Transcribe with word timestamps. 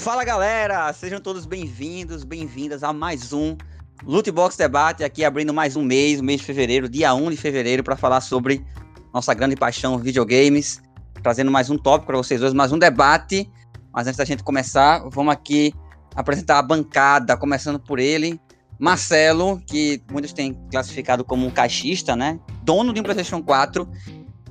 Fala 0.00 0.24
galera, 0.24 0.92
sejam 0.92 1.20
todos 1.20 1.44
bem-vindos, 1.44 2.22
bem-vindas 2.22 2.84
a 2.84 2.92
mais 2.92 3.32
um 3.32 3.56
Loot 4.04 4.30
Box 4.30 4.56
Debate, 4.56 5.02
aqui 5.02 5.24
abrindo 5.24 5.52
mais 5.52 5.74
um 5.74 5.82
mês, 5.82 6.20
mês 6.20 6.40
de 6.40 6.46
fevereiro, 6.46 6.88
dia 6.88 7.12
1 7.12 7.30
de 7.30 7.36
fevereiro, 7.36 7.82
para 7.82 7.96
falar 7.96 8.20
sobre 8.20 8.64
nossa 9.12 9.34
grande 9.34 9.56
paixão, 9.56 9.98
videogames, 9.98 10.80
trazendo 11.20 11.50
mais 11.50 11.68
um 11.68 11.76
tópico 11.76 12.06
para 12.06 12.16
vocês 12.16 12.40
hoje, 12.40 12.54
mais 12.54 12.70
um 12.70 12.78
debate. 12.78 13.50
Mas 13.92 14.06
antes 14.06 14.16
da 14.16 14.24
gente 14.24 14.44
começar, 14.44 15.02
vamos 15.10 15.32
aqui 15.32 15.74
apresentar 16.14 16.60
a 16.60 16.62
bancada, 16.62 17.36
começando 17.36 17.80
por 17.80 17.98
ele, 17.98 18.40
Marcelo, 18.78 19.60
que 19.66 20.00
muitos 20.10 20.32
têm 20.32 20.54
classificado 20.70 21.24
como 21.24 21.44
um 21.44 21.50
caixista, 21.50 22.14
né? 22.14 22.38
Dono 22.62 22.92
de 22.92 23.00
um 23.00 23.02
PlayStation 23.02 23.42
4 23.42 23.86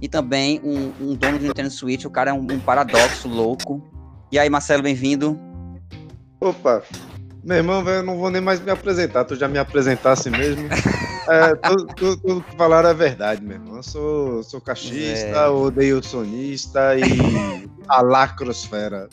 e 0.01 0.09
também 0.09 0.59
um, 0.61 0.91
um 0.99 1.15
dono 1.15 1.39
de 1.39 1.45
um 1.45 1.47
Nintendo 1.47 1.71
Switch. 1.71 2.03
O 2.03 2.09
cara 2.09 2.31
é 2.31 2.33
um, 2.33 2.45
um 2.51 2.59
paradoxo 2.59 3.29
louco. 3.29 3.81
E 4.29 4.37
aí, 4.37 4.49
Marcelo, 4.49 4.83
bem-vindo. 4.83 5.39
Opa, 6.41 6.83
meu 7.41 7.57
irmão, 7.57 7.87
eu 7.87 8.03
não 8.03 8.17
vou 8.17 8.29
nem 8.29 8.41
mais 8.41 8.59
me 8.59 8.69
apresentar, 8.69 9.23
tu 9.23 9.35
já 9.37 9.47
me 9.47 9.57
apresentasse 9.57 10.29
mesmo. 10.29 10.67
É, 11.29 11.53
tudo, 11.55 11.87
tudo, 11.87 12.17
tudo, 12.21 12.41
que 12.41 12.55
falaram 12.55 12.87
é 12.87 12.93
verdade, 12.93 13.43
meu 13.43 13.57
irmão. 13.57 13.75
Eu 13.75 13.83
sou, 13.83 14.41
sou 14.43 14.61
cachista, 14.61 15.27
é. 15.27 15.49
odeio 15.49 16.01
sonista 16.01 16.95
e 16.95 17.67
a 17.89 18.01
lacrosfera. 18.01 19.09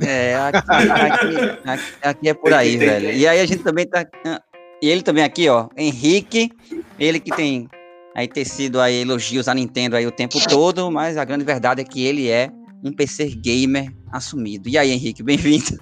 É, 0.00 0.36
aqui, 0.36 0.58
aqui, 0.58 1.60
aqui, 1.66 1.94
aqui 2.02 2.28
é 2.30 2.32
por 2.32 2.54
aí, 2.54 2.78
velho. 2.78 3.12
E 3.12 3.28
aí 3.28 3.38
a 3.38 3.44
gente 3.44 3.62
também 3.62 3.86
tá. 3.86 4.06
E 4.80 4.88
ele 4.88 5.02
também 5.02 5.22
aqui, 5.22 5.50
ó, 5.50 5.68
Henrique, 5.76 6.50
ele 6.98 7.20
que 7.20 7.30
tem 7.30 7.68
aí 8.14 8.26
tecido 8.26 8.80
aí 8.80 9.02
elogios 9.02 9.46
à 9.46 9.52
Nintendo 9.52 9.96
aí 9.96 10.06
o 10.06 10.10
tempo 10.10 10.38
todo, 10.48 10.90
mas 10.90 11.18
a 11.18 11.26
grande 11.26 11.44
verdade 11.44 11.82
é 11.82 11.84
que 11.84 12.02
ele 12.02 12.30
é 12.30 12.50
um 12.82 12.92
PC 12.92 13.26
gamer 13.28 13.92
assumido. 14.10 14.68
E 14.68 14.78
aí, 14.78 14.90
Henrique, 14.90 15.22
bem-vindo. 15.22 15.78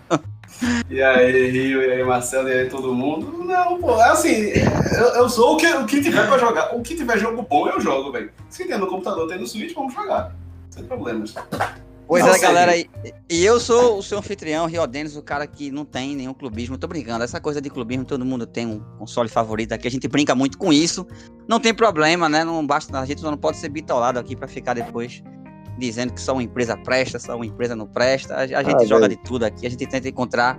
E 0.91 1.00
aí, 1.00 1.50
Rio, 1.50 1.83
e 1.83 1.92
aí, 1.92 2.05
Marcelo, 2.05 2.48
e 2.48 2.53
aí, 2.53 2.69
todo 2.69 2.92
mundo? 2.92 3.45
Não, 3.45 3.78
pô, 3.78 4.00
é 4.00 4.09
assim, 4.09 4.50
eu, 4.98 5.06
eu 5.14 5.28
sou 5.28 5.55
o 5.55 5.56
que, 5.56 5.67
o 5.67 5.87
que 5.87 6.00
tiver 6.00 6.27
pra 6.27 6.39
jogar. 6.39 6.75
O 6.75 6.83
que 6.83 6.97
tiver 6.97 7.19
jogo 7.19 7.42
bom, 7.42 7.69
eu 7.69 7.81
jogo, 7.81 8.11
velho. 8.11 8.33
Se 8.48 8.67
tem 8.67 8.78
no 8.78 8.87
computador, 8.87 9.28
tem 9.28 9.39
no 9.39 9.47
Switch, 9.47 9.75
vamos 9.75 9.95
jogar. 9.95 10.34
Sem 10.70 10.84
problemas. 10.84 11.34
Pois 12.09 12.25
não, 12.25 12.34
é, 12.34 12.39
galera, 12.39 12.75
e, 12.75 12.89
e, 13.28 13.44
eu 13.44 13.61
sou 13.61 13.98
o 13.98 14.03
seu 14.03 14.19
anfitrião, 14.19 14.65
Rio 14.65 14.87
Denis, 14.87 15.15
o 15.15 15.22
cara 15.22 15.47
que 15.47 15.70
não 15.70 15.84
tem 15.84 16.17
nenhum 16.17 16.33
clubismo. 16.33 16.78
Tô 16.78 16.89
brincando, 16.89 17.22
essa 17.22 17.39
coisa 17.39 17.61
de 17.61 17.69
clubismo, 17.69 18.06
todo 18.06 18.25
mundo 18.25 18.47
tem 18.47 18.67
um 18.67 18.81
console 18.98 19.28
favorito 19.28 19.72
aqui, 19.72 19.87
a 19.87 19.91
gente 19.91 20.09
brinca 20.09 20.34
muito 20.34 20.56
com 20.56 20.72
isso. 20.72 21.06
Não 21.47 21.61
tem 21.61 21.75
problema, 21.75 22.27
né? 22.27 22.44
Não 22.44 22.67
basta, 22.67 22.98
a 22.98 23.05
gente 23.05 23.20
só 23.20 23.31
não 23.31 23.37
pode 23.37 23.59
ser 23.59 23.69
bitolado 23.69 24.19
aqui 24.19 24.34
para 24.34 24.48
ficar 24.48 24.72
depois 24.72 25.22
dizendo 25.79 26.12
que 26.12 26.21
só 26.21 26.33
uma 26.33 26.43
empresa 26.43 26.77
presta, 26.77 27.19
só 27.19 27.37
uma 27.37 27.47
empresa 27.47 27.75
não 27.77 27.87
presta. 27.87 28.34
A, 28.34 28.41
a 28.41 28.47
gente 28.47 28.83
ah, 28.83 28.87
joga 28.87 29.09
velho. 29.09 29.17
de 29.17 29.23
tudo 29.23 29.45
aqui, 29.45 29.67
a 29.67 29.71
gente 29.71 29.87
tenta 29.87 30.09
encontrar 30.09 30.59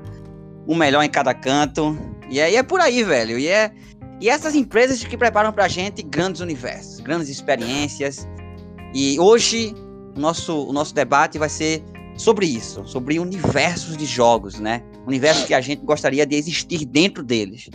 o 0.65 0.75
melhor 0.75 1.03
em 1.03 1.09
cada 1.09 1.33
canto. 1.33 1.97
E 2.29 2.39
aí 2.39 2.55
é 2.55 2.63
por 2.63 2.79
aí, 2.79 3.03
velho. 3.03 3.37
E 3.37 3.47
é 3.47 3.71
e 4.21 4.27
essas 4.27 4.53
empresas 4.53 5.01
que 5.03 5.15
preparam 5.15 5.51
pra 5.53 5.67
gente 5.67 6.03
grandes 6.03 6.41
universos, 6.41 6.99
grandes 6.99 7.29
experiências. 7.29 8.27
E 8.93 9.17
hoje 9.19 9.73
o 10.15 10.19
nosso, 10.19 10.67
o 10.67 10.73
nosso 10.73 10.93
debate 10.93 11.37
vai 11.37 11.47
ser 11.47 11.81
sobre 12.17 12.45
isso, 12.45 12.85
sobre 12.85 13.17
universos 13.17 13.95
de 13.95 14.05
jogos, 14.05 14.59
né? 14.59 14.83
Universos 15.07 15.45
que 15.45 15.53
a 15.53 15.61
gente 15.61 15.85
gostaria 15.85 16.25
de 16.25 16.35
existir 16.35 16.85
dentro 16.85 17.23
deles. 17.23 17.69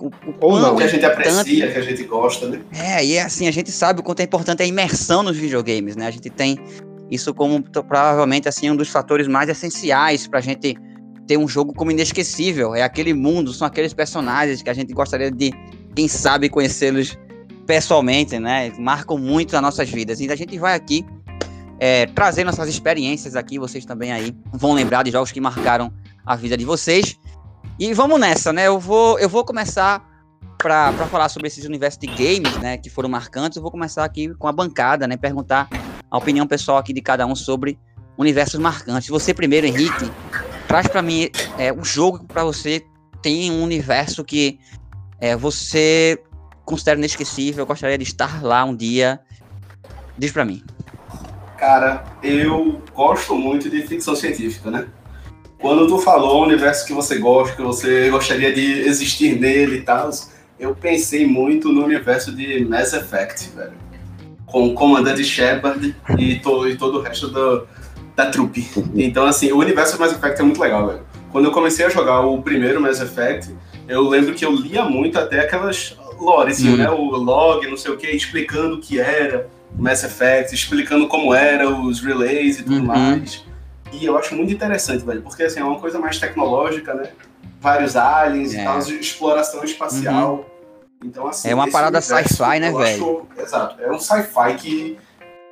O, 0.00 0.10
Ou 0.40 0.58
não, 0.58 0.76
que 0.76 0.82
a 0.82 0.86
gente 0.86 1.04
aprecia, 1.04 1.70
que 1.70 1.78
a 1.78 1.82
gente 1.82 2.04
gosta, 2.04 2.48
né? 2.48 2.60
É, 2.72 3.04
e 3.04 3.16
é 3.16 3.22
assim, 3.22 3.46
a 3.46 3.50
gente 3.50 3.70
sabe 3.70 4.00
o 4.00 4.02
quanto 4.02 4.20
é 4.20 4.24
importante 4.24 4.62
a 4.62 4.66
imersão 4.66 5.22
nos 5.22 5.36
videogames, 5.36 5.94
né? 5.94 6.06
A 6.06 6.10
gente 6.10 6.30
tem 6.30 6.58
isso 7.10 7.34
como 7.34 7.62
provavelmente 7.62 8.48
assim 8.48 8.70
um 8.70 8.76
dos 8.76 8.88
fatores 8.88 9.28
mais 9.28 9.48
essenciais 9.48 10.26
para 10.26 10.38
a 10.38 10.42
gente 10.42 10.76
ter 11.26 11.36
um 11.36 11.46
jogo 11.46 11.74
como 11.74 11.90
inesquecível. 11.90 12.74
É 12.74 12.82
aquele 12.82 13.12
mundo, 13.12 13.52
são 13.52 13.66
aqueles 13.66 13.92
personagens 13.92 14.62
que 14.62 14.70
a 14.70 14.74
gente 14.74 14.92
gostaria 14.92 15.30
de, 15.30 15.52
quem 15.94 16.08
sabe, 16.08 16.48
conhecê-los 16.48 17.18
pessoalmente, 17.66 18.38
né? 18.38 18.72
Marcam 18.78 19.18
muito 19.18 19.54
as 19.54 19.62
nossas 19.62 19.88
vidas. 19.90 20.18
E 20.18 20.30
a 20.30 20.36
gente 20.36 20.58
vai 20.58 20.74
aqui 20.74 21.04
é, 21.78 22.06
trazer 22.06 22.44
nossas 22.44 22.68
experiências 22.68 23.36
aqui. 23.36 23.58
Vocês 23.58 23.84
também 23.84 24.12
aí 24.12 24.34
vão 24.52 24.72
lembrar 24.72 25.02
de 25.02 25.10
jogos 25.10 25.30
que 25.30 25.40
marcaram 25.40 25.92
a 26.24 26.34
vida 26.36 26.56
de 26.56 26.64
vocês. 26.64 27.16
E 27.80 27.94
vamos 27.94 28.20
nessa, 28.20 28.52
né? 28.52 28.66
Eu 28.66 28.78
vou, 28.78 29.18
eu 29.18 29.26
vou 29.26 29.42
começar 29.42 30.06
para 30.58 30.92
falar 30.92 31.30
sobre 31.30 31.48
esses 31.48 31.64
universos 31.64 31.98
de 31.98 32.08
games, 32.08 32.54
né, 32.58 32.76
que 32.76 32.90
foram 32.90 33.08
marcantes. 33.08 33.56
Eu 33.56 33.62
vou 33.62 33.70
começar 33.70 34.04
aqui 34.04 34.34
com 34.34 34.46
a 34.46 34.52
bancada, 34.52 35.08
né, 35.08 35.16
perguntar 35.16 35.66
a 36.10 36.18
opinião 36.18 36.46
pessoal 36.46 36.76
aqui 36.76 36.92
de 36.92 37.00
cada 37.00 37.24
um 37.24 37.34
sobre 37.34 37.78
universos 38.18 38.60
marcantes. 38.60 39.08
Você 39.08 39.32
primeiro, 39.32 39.66
Henrique, 39.66 40.12
traz 40.68 40.86
para 40.88 41.00
mim 41.00 41.30
é, 41.56 41.72
um 41.72 41.82
jogo 41.82 42.22
para 42.26 42.44
você 42.44 42.84
tem 43.22 43.50
um 43.50 43.62
universo 43.62 44.22
que 44.22 44.60
é, 45.18 45.34
você 45.34 46.22
considera 46.66 46.98
inesquecível, 46.98 47.64
gostaria 47.64 47.96
de 47.96 48.04
estar 48.04 48.42
lá 48.42 48.62
um 48.62 48.76
dia. 48.76 49.18
Diz 50.18 50.30
para 50.30 50.44
mim. 50.44 50.62
Cara, 51.56 52.04
eu 52.22 52.82
gosto 52.92 53.34
muito 53.34 53.70
de 53.70 53.80
ficção 53.86 54.14
científica, 54.14 54.70
né? 54.70 54.86
Quando 55.60 55.86
tu 55.86 55.98
falou 55.98 56.40
o 56.40 56.44
universo 56.44 56.86
que 56.86 56.92
você 56.92 57.18
gosta, 57.18 57.54
que 57.54 57.62
você 57.62 58.08
gostaria 58.08 58.52
de 58.52 58.80
existir 58.80 59.38
nele 59.38 59.76
e 59.76 59.82
tal, 59.82 60.10
eu 60.58 60.74
pensei 60.74 61.26
muito 61.26 61.70
no 61.70 61.84
universo 61.84 62.32
de 62.34 62.64
Mass 62.64 62.94
Effect, 62.94 63.50
velho. 63.54 63.72
Com 64.46 64.68
o 64.68 64.74
comandante 64.74 65.22
Shepard 65.22 65.94
e, 66.18 66.36
to, 66.36 66.66
e 66.66 66.76
todo 66.76 66.98
o 66.98 67.02
resto 67.02 67.28
do, 67.28 67.66
da 68.16 68.26
trupe. 68.30 68.66
Então, 68.94 69.26
assim, 69.26 69.52
o 69.52 69.58
universo 69.58 69.94
de 69.94 70.00
Mass 70.00 70.12
Effect 70.12 70.40
é 70.40 70.44
muito 70.44 70.60
legal, 70.60 70.88
velho. 70.88 71.02
Quando 71.30 71.44
eu 71.44 71.52
comecei 71.52 71.84
a 71.84 71.90
jogar 71.90 72.20
o 72.20 72.40
primeiro 72.42 72.80
Mass 72.80 73.00
Effect, 73.00 73.54
eu 73.86 74.08
lembro 74.08 74.34
que 74.34 74.44
eu 74.44 74.52
lia 74.52 74.84
muito 74.84 75.18
até 75.18 75.40
aquelas 75.40 75.94
lores, 76.18 76.56
assim, 76.56 76.70
uhum. 76.70 76.76
né? 76.76 76.90
O 76.90 77.04
log, 77.16 77.66
não 77.68 77.76
sei 77.76 77.92
o 77.92 77.96
que, 77.98 78.06
explicando 78.08 78.76
o 78.76 78.80
que 78.80 78.98
era 78.98 79.46
o 79.78 79.82
Mass 79.82 80.04
Effect, 80.04 80.54
explicando 80.54 81.06
como 81.06 81.34
era 81.34 81.68
os 81.68 82.00
relays 82.00 82.58
e 82.58 82.62
tudo 82.62 82.76
uhum. 82.76 82.86
mais. 82.86 83.44
E 83.92 84.04
eu 84.04 84.16
acho 84.16 84.34
muito 84.34 84.52
interessante, 84.52 85.04
velho, 85.04 85.22
porque 85.22 85.42
assim, 85.42 85.60
é 85.60 85.64
uma 85.64 85.80
coisa 85.80 85.98
mais 85.98 86.18
tecnológica, 86.18 86.94
né? 86.94 87.10
Vários 87.60 87.96
aliens 87.96 88.54
é. 88.54 88.60
e 88.60 88.64
tal, 88.64 88.78
exploração 88.78 89.64
espacial. 89.64 90.34
Uhum. 90.36 90.44
Então, 91.04 91.26
assim. 91.28 91.48
É 91.48 91.54
uma 91.54 91.70
parada 91.70 92.00
sci-fi, 92.00 92.60
né, 92.60 92.70
velho? 92.72 93.26
Exato. 93.38 93.80
É 93.80 93.90
um 93.90 93.98
sci-fi 93.98 94.54
que 94.58 94.98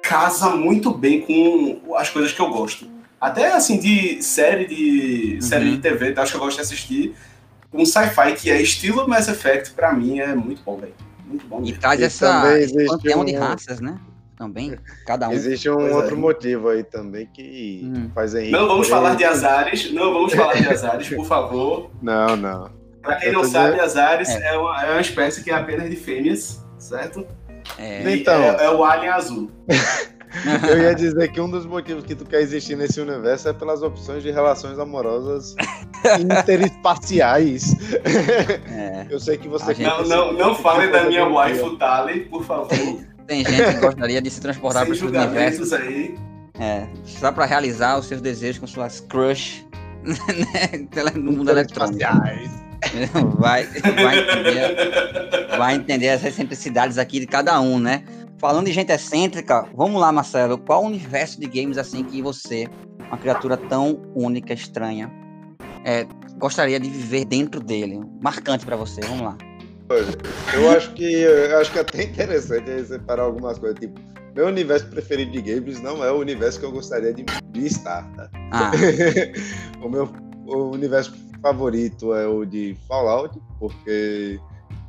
casa 0.03 0.51
muito 0.51 0.93
bem 0.93 1.21
com 1.21 1.95
as 1.97 2.11
coisas 2.11 2.33
que 2.33 2.41
eu 2.41 2.51
gosto. 2.51 2.89
Até 3.21 3.53
assim, 3.53 3.79
de 3.79 4.23
série 4.23 4.67
de. 4.67 5.35
Uhum. 5.35 5.41
série 5.41 5.71
de 5.73 5.79
TV, 5.79 6.15
acho 6.17 6.33
que 6.33 6.37
eu 6.37 6.41
gosto 6.41 6.57
de 6.57 6.63
assistir. 6.63 7.15
Um 7.73 7.85
sci-fi 7.85 8.35
que 8.35 8.51
é 8.51 8.63
estilo 8.63 9.07
Mass 9.07 9.29
Effect, 9.29 9.73
pra 9.73 9.93
mim, 9.93 10.21
é 10.21 10.35
muito 10.35 10.63
bom, 10.65 10.79
velho. 10.79 10.95
Muito 11.27 11.47
bom. 11.47 11.61
E 11.63 11.73
traz 11.73 12.01
essa, 12.01 12.59
esse 12.59 12.87
panteão 12.87 13.21
um... 13.21 13.25
de 13.25 13.35
raças, 13.35 13.81
né? 13.81 13.99
Também. 14.39 14.79
Cada 15.05 15.29
um. 15.29 15.33
Existe 15.33 15.69
um 15.69 15.95
outro 15.95 16.15
é. 16.15 16.19
motivo 16.19 16.69
aí 16.69 16.85
também 16.85 17.27
que 17.27 17.83
hum. 17.85 18.11
faz 18.15 18.35
Henrique. 18.35 18.53
Não 18.53 18.69
vamos 18.69 18.89
falar 18.89 19.17
de 19.17 19.25
azares, 19.25 19.93
não 19.93 20.13
vamos 20.13 20.33
falar 20.33 20.55
de 20.55 20.69
azares, 20.69 21.09
por 21.09 21.27
favor. 21.27 21.91
Não, 22.01 22.37
não. 22.37 22.71
Para 23.03 23.17
quem 23.17 23.33
não 23.33 23.45
sabe, 23.45 23.81
azares 23.81 24.29
é. 24.29 24.55
é. 24.55 24.59
uma, 24.59 24.85
é 24.85 24.91
uma 24.93 25.01
espécie 25.01 25.43
que 25.43 25.51
é 25.51 25.55
apenas 25.55 25.91
de 25.91 25.97
fêmeas, 25.97 26.65
certo? 26.79 27.27
É. 27.77 28.11
Então, 28.13 28.35
é, 28.35 28.65
é 28.65 28.71
o 28.71 28.85
alien 28.85 29.11
azul. 29.11 29.51
Eu 30.69 30.83
ia 30.83 30.95
dizer 30.95 31.33
que 31.33 31.41
um 31.41 31.51
dos 31.51 31.65
motivos 31.65 32.05
que 32.05 32.15
tu 32.15 32.25
quer 32.25 32.43
existir 32.43 32.77
nesse 32.77 33.01
universo 33.01 33.49
é 33.49 33.53
pelas 33.53 33.83
opções 33.83 34.23
de 34.23 34.31
relações 34.31 34.79
amorosas 34.79 35.57
interespaciais. 36.21 37.75
É. 38.05 39.07
Eu 39.09 39.19
sei 39.19 39.39
que 39.39 39.49
você. 39.49 39.75
Não, 39.83 40.05
não, 40.05 40.33
não 40.35 40.55
fale 40.55 40.93
da 40.93 41.05
minha 41.05 41.27
wife 41.27 41.77
Tali, 41.79 42.27
por 42.27 42.45
favor. 42.45 42.69
Tem 43.29 43.45
gente 43.45 43.75
que 43.75 43.81
gostaria 43.81 44.23
de 44.23 44.31
se 44.31 44.41
transportar 44.41 44.87
para 44.87 44.93
os 44.93 45.03
universos. 45.03 45.73
aí. 45.75 46.19
É, 46.59 46.89
só 47.05 47.31
para 47.31 47.45
realizar 47.45 47.99
os 47.99 48.07
seus 48.07 48.21
desejos 48.21 48.59
com 48.59 48.67
suas 48.67 49.01
crush 49.01 49.65
né, 50.03 51.11
no 51.15 51.33
mundo 51.33 51.51
eletrônico. 51.51 51.99
Vai, 53.39 53.67
vai, 53.67 54.21
entender, 54.21 55.57
vai 55.59 55.75
entender 55.75 56.09
as 56.11 56.25
excentricidades 56.25 56.97
aqui 56.97 57.19
de 57.19 57.27
cada 57.27 57.61
um, 57.61 57.81
né? 57.81 58.05
Falando 58.39 58.67
de 58.67 58.73
gente 58.73 58.93
excêntrica, 58.93 59.67
vamos 59.75 60.01
lá, 60.01 60.13
Marcelo. 60.13 60.57
Qual 60.57 60.85
universo 60.85 61.41
de 61.41 61.49
games 61.49 61.77
assim 61.77 62.05
que 62.05 62.23
você, 62.23 62.69
uma 63.09 63.19
criatura 63.19 63.57
tão 63.57 64.01
única, 64.15 64.55
estranha, 64.55 65.11
é, 65.85 66.07
gostaria 66.39 66.79
de 66.79 66.89
viver 66.89 67.25
dentro 67.25 67.61
dele? 67.61 68.01
Marcante 68.23 68.65
para 68.65 68.77
você, 68.77 69.01
vamos 69.01 69.23
lá. 69.23 69.37
Eu 70.55 70.71
acho 70.71 70.93
que 70.93 71.05
eu 71.05 71.59
acho 71.59 71.73
que 71.73 71.79
é 71.79 71.81
até 71.81 72.03
interessante 72.03 72.85
separar 72.85 73.23
algumas 73.23 73.59
coisas. 73.59 73.79
Tipo, 73.79 74.01
meu 74.35 74.47
universo 74.47 74.87
preferido 74.87 75.33
de 75.33 75.43
games 75.43 75.81
não 75.81 76.05
é 76.05 76.13
o 76.13 76.19
universo 76.19 76.61
que 76.61 76.67
eu 76.67 76.73
gostaria 76.73 77.13
de, 77.13 77.25
de 77.25 77.67
estar, 77.67 78.03
tá? 78.15 78.31
Ah. 78.53 78.71
o 79.83 79.89
meu 79.89 80.09
o 80.47 80.71
universo 80.71 81.15
favorito 81.43 82.15
é 82.15 82.27
o 82.27 82.45
de 82.45 82.77
Fallout, 82.87 83.39
porque 83.59 84.41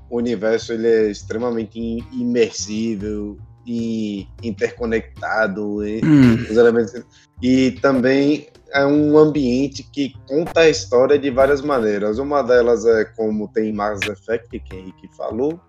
o 0.10 0.18
universo 0.18 0.74
ele 0.74 0.88
é 0.88 1.12
extremamente 1.12 1.80
imersível 2.14 3.38
e 3.66 4.28
interconectado 4.42 5.86
e, 5.86 6.02
hum. 6.04 6.36
os 6.50 6.58
elementos, 6.58 7.04
e 7.42 7.72
também 7.82 8.48
é 8.74 8.86
um 8.86 9.18
ambiente 9.18 9.84
que 9.84 10.14
conta 10.28 10.62
a 10.62 10.70
história 10.70 11.18
de 11.18 11.30
várias 11.30 11.62
maneiras. 11.62 12.20
Uma 12.20 12.42
delas 12.42 12.86
é 12.86 13.06
como 13.06 13.48
tem 13.48 13.74
Mass 13.74 14.00
Effect, 14.02 14.60
que 14.60 14.76
Henrique 14.76 15.10
falou, 15.16 15.60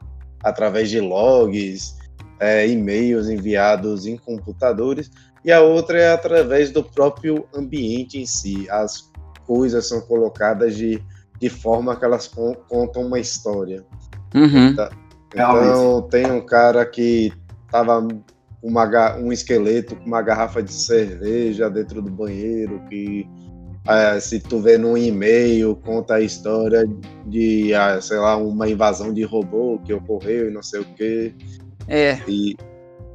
através 0.42 0.90
de 0.90 1.00
logs, 1.00 1.96
é, 2.38 2.66
e-mails 2.66 3.28
enviados 3.28 4.06
em 4.06 4.16
computadores, 4.16 5.10
e 5.44 5.50
a 5.52 5.60
outra 5.60 5.98
é 5.98 6.12
através 6.12 6.70
do 6.70 6.82
próprio 6.82 7.46
ambiente 7.54 8.18
em 8.18 8.26
si. 8.26 8.68
As 8.70 9.10
coisas 9.46 9.88
são 9.88 10.00
colocadas 10.02 10.76
de, 10.76 11.02
de 11.38 11.48
forma 11.48 11.96
que 11.96 12.04
elas 12.04 12.30
contam 12.68 13.06
uma 13.06 13.18
história. 13.18 13.84
Uhum. 14.34 14.76
Tá? 14.76 14.90
Então, 15.32 16.02
tem 16.02 16.30
um 16.30 16.40
cara 16.40 16.84
que 16.84 17.32
tava 17.70 18.06
uma, 18.62 19.16
um 19.16 19.32
esqueleto 19.32 19.96
com 19.96 20.04
uma 20.04 20.22
garrafa 20.22 20.62
de 20.62 20.72
cerveja 20.72 21.70
dentro 21.70 22.02
do 22.02 22.10
banheiro 22.10 22.82
que 22.88 23.26
é, 23.86 24.20
se 24.20 24.38
tu 24.38 24.60
vê 24.60 24.76
num 24.76 24.96
e-mail 24.96 25.74
conta 25.76 26.16
a 26.16 26.20
história 26.20 26.84
de 27.26 27.72
ah, 27.74 28.00
sei 28.00 28.18
lá 28.18 28.36
uma 28.36 28.68
invasão 28.68 29.12
de 29.12 29.22
robô 29.22 29.80
que 29.84 29.92
ocorreu 29.92 30.48
e 30.48 30.52
não 30.52 30.62
sei 30.62 30.80
o 30.80 30.84
que 30.84 31.34
é 31.88 32.18
e 32.28 32.56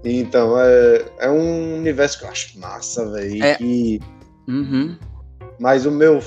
então 0.04 0.60
é, 0.60 1.06
é 1.20 1.30
um 1.30 1.78
universo 1.78 2.20
que 2.20 2.26
eu 2.26 2.30
acho 2.30 2.60
massa 2.60 3.12
velho 3.12 3.44
é. 3.44 3.56
que 3.56 4.00
uhum. 4.48 4.98
mas 5.60 5.86
o 5.86 5.92
meu 5.92 6.20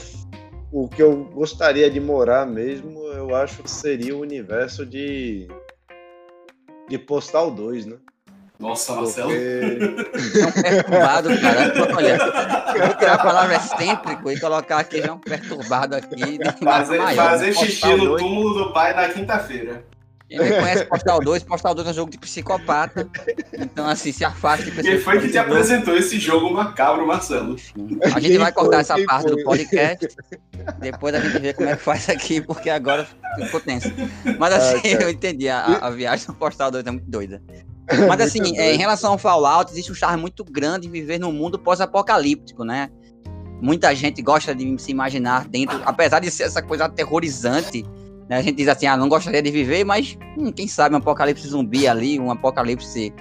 o 0.70 0.88
que 0.88 1.02
eu 1.02 1.24
gostaria 1.34 1.90
de 1.90 1.98
morar 1.98 2.46
mesmo 2.46 3.00
eu 3.08 3.34
acho 3.34 3.62
que 3.62 3.70
seria 3.70 4.16
o 4.16 4.20
universo 4.20 4.86
de 4.86 5.48
de 6.88 6.98
Postal 6.98 7.50
2, 7.50 7.86
né? 7.86 7.96
Nossa, 8.58 8.94
Marcelo. 8.94 9.30
É 9.32 10.46
um 10.46 10.62
perturbado, 10.62 11.40
cara. 11.40 11.96
Olha, 11.96 12.18
eu 12.74 12.86
vou 12.86 12.96
tirar 12.96 13.14
a 13.14 13.18
palavra 13.18 13.56
excêntrico 13.56 14.32
e 14.32 14.40
colocar 14.40 14.78
aqui 14.78 15.00
já 15.00 15.12
um 15.12 15.18
perturbado 15.18 15.94
aqui. 15.94 16.38
Fazer, 16.62 17.14
fazer 17.14 17.52
xixi 17.54 17.94
no 17.94 18.16
túmulo 18.16 18.54
do 18.54 18.72
pai 18.72 18.94
na 18.94 19.08
quinta-feira. 19.10 19.84
Quem 20.28 20.38
não 20.38 20.60
conhece 20.60 20.84
Postal 20.84 21.20
2, 21.20 21.42
Postal 21.44 21.74
2 21.74 21.88
é 21.88 21.90
um 21.90 21.94
jogo 21.94 22.10
de 22.10 22.18
psicopata. 22.18 23.08
Então, 23.54 23.88
assim, 23.88 24.12
se 24.12 24.24
afaste 24.24 24.66
de 24.66 24.72
pessoas. 24.72 24.94
Quem 24.94 25.02
foi 25.02 25.20
que 25.20 25.30
te 25.30 25.38
apresentou 25.38 25.96
esse 25.96 26.18
jogo 26.18 26.52
macabro, 26.52 27.06
Marcelo? 27.06 27.56
A 28.14 28.20
gente 28.20 28.36
vai 28.36 28.52
cortar 28.52 28.80
essa 28.80 29.02
parte 29.06 29.30
do 29.30 29.42
podcast. 29.42 30.06
Depois 30.80 31.14
a 31.14 31.20
gente 31.20 31.38
vê 31.38 31.54
como 31.54 31.70
é 31.70 31.76
que 31.76 31.82
faz 31.82 32.10
aqui, 32.10 32.42
porque 32.42 32.68
agora 32.68 33.06
ficou 33.36 33.58
tenso. 33.58 33.90
Mas 34.38 34.52
assim, 34.52 34.96
ah, 34.98 35.02
eu 35.02 35.08
entendi. 35.08 35.48
A, 35.48 35.64
a 35.80 35.90
viagem 35.90 36.26
do 36.26 36.34
Postal 36.34 36.70
2 36.70 36.86
é 36.86 36.90
muito 36.90 37.10
doida. 37.10 37.40
Mas 38.08 38.20
assim, 38.20 38.58
é, 38.58 38.74
em 38.74 38.78
relação 38.78 39.12
ao 39.12 39.18
Fallout, 39.18 39.70
existe 39.72 39.90
um 39.90 39.94
charme 39.94 40.20
muito 40.20 40.44
grande 40.44 40.86
em 40.86 40.90
viver 40.90 41.18
num 41.18 41.32
mundo 41.32 41.58
pós-apocalíptico, 41.58 42.64
né? 42.64 42.90
Muita 43.60 43.94
gente 43.94 44.22
gosta 44.22 44.54
de 44.54 44.80
se 44.80 44.90
imaginar 44.90 45.48
dentro, 45.48 45.80
apesar 45.84 46.20
de 46.20 46.30
ser 46.30 46.44
essa 46.44 46.62
coisa 46.62 46.84
aterrorizante, 46.84 47.84
né? 48.28 48.36
A 48.36 48.42
gente 48.42 48.56
diz 48.56 48.68
assim, 48.68 48.86
ah, 48.86 48.96
não 48.96 49.08
gostaria 49.08 49.42
de 49.42 49.50
viver, 49.50 49.84
mas 49.84 50.16
hum, 50.36 50.52
quem 50.52 50.68
sabe 50.68 50.94
um 50.94 50.98
apocalipse 50.98 51.48
zumbi 51.48 51.88
ali, 51.88 52.20
um 52.20 52.30
apocalipse 52.30 53.12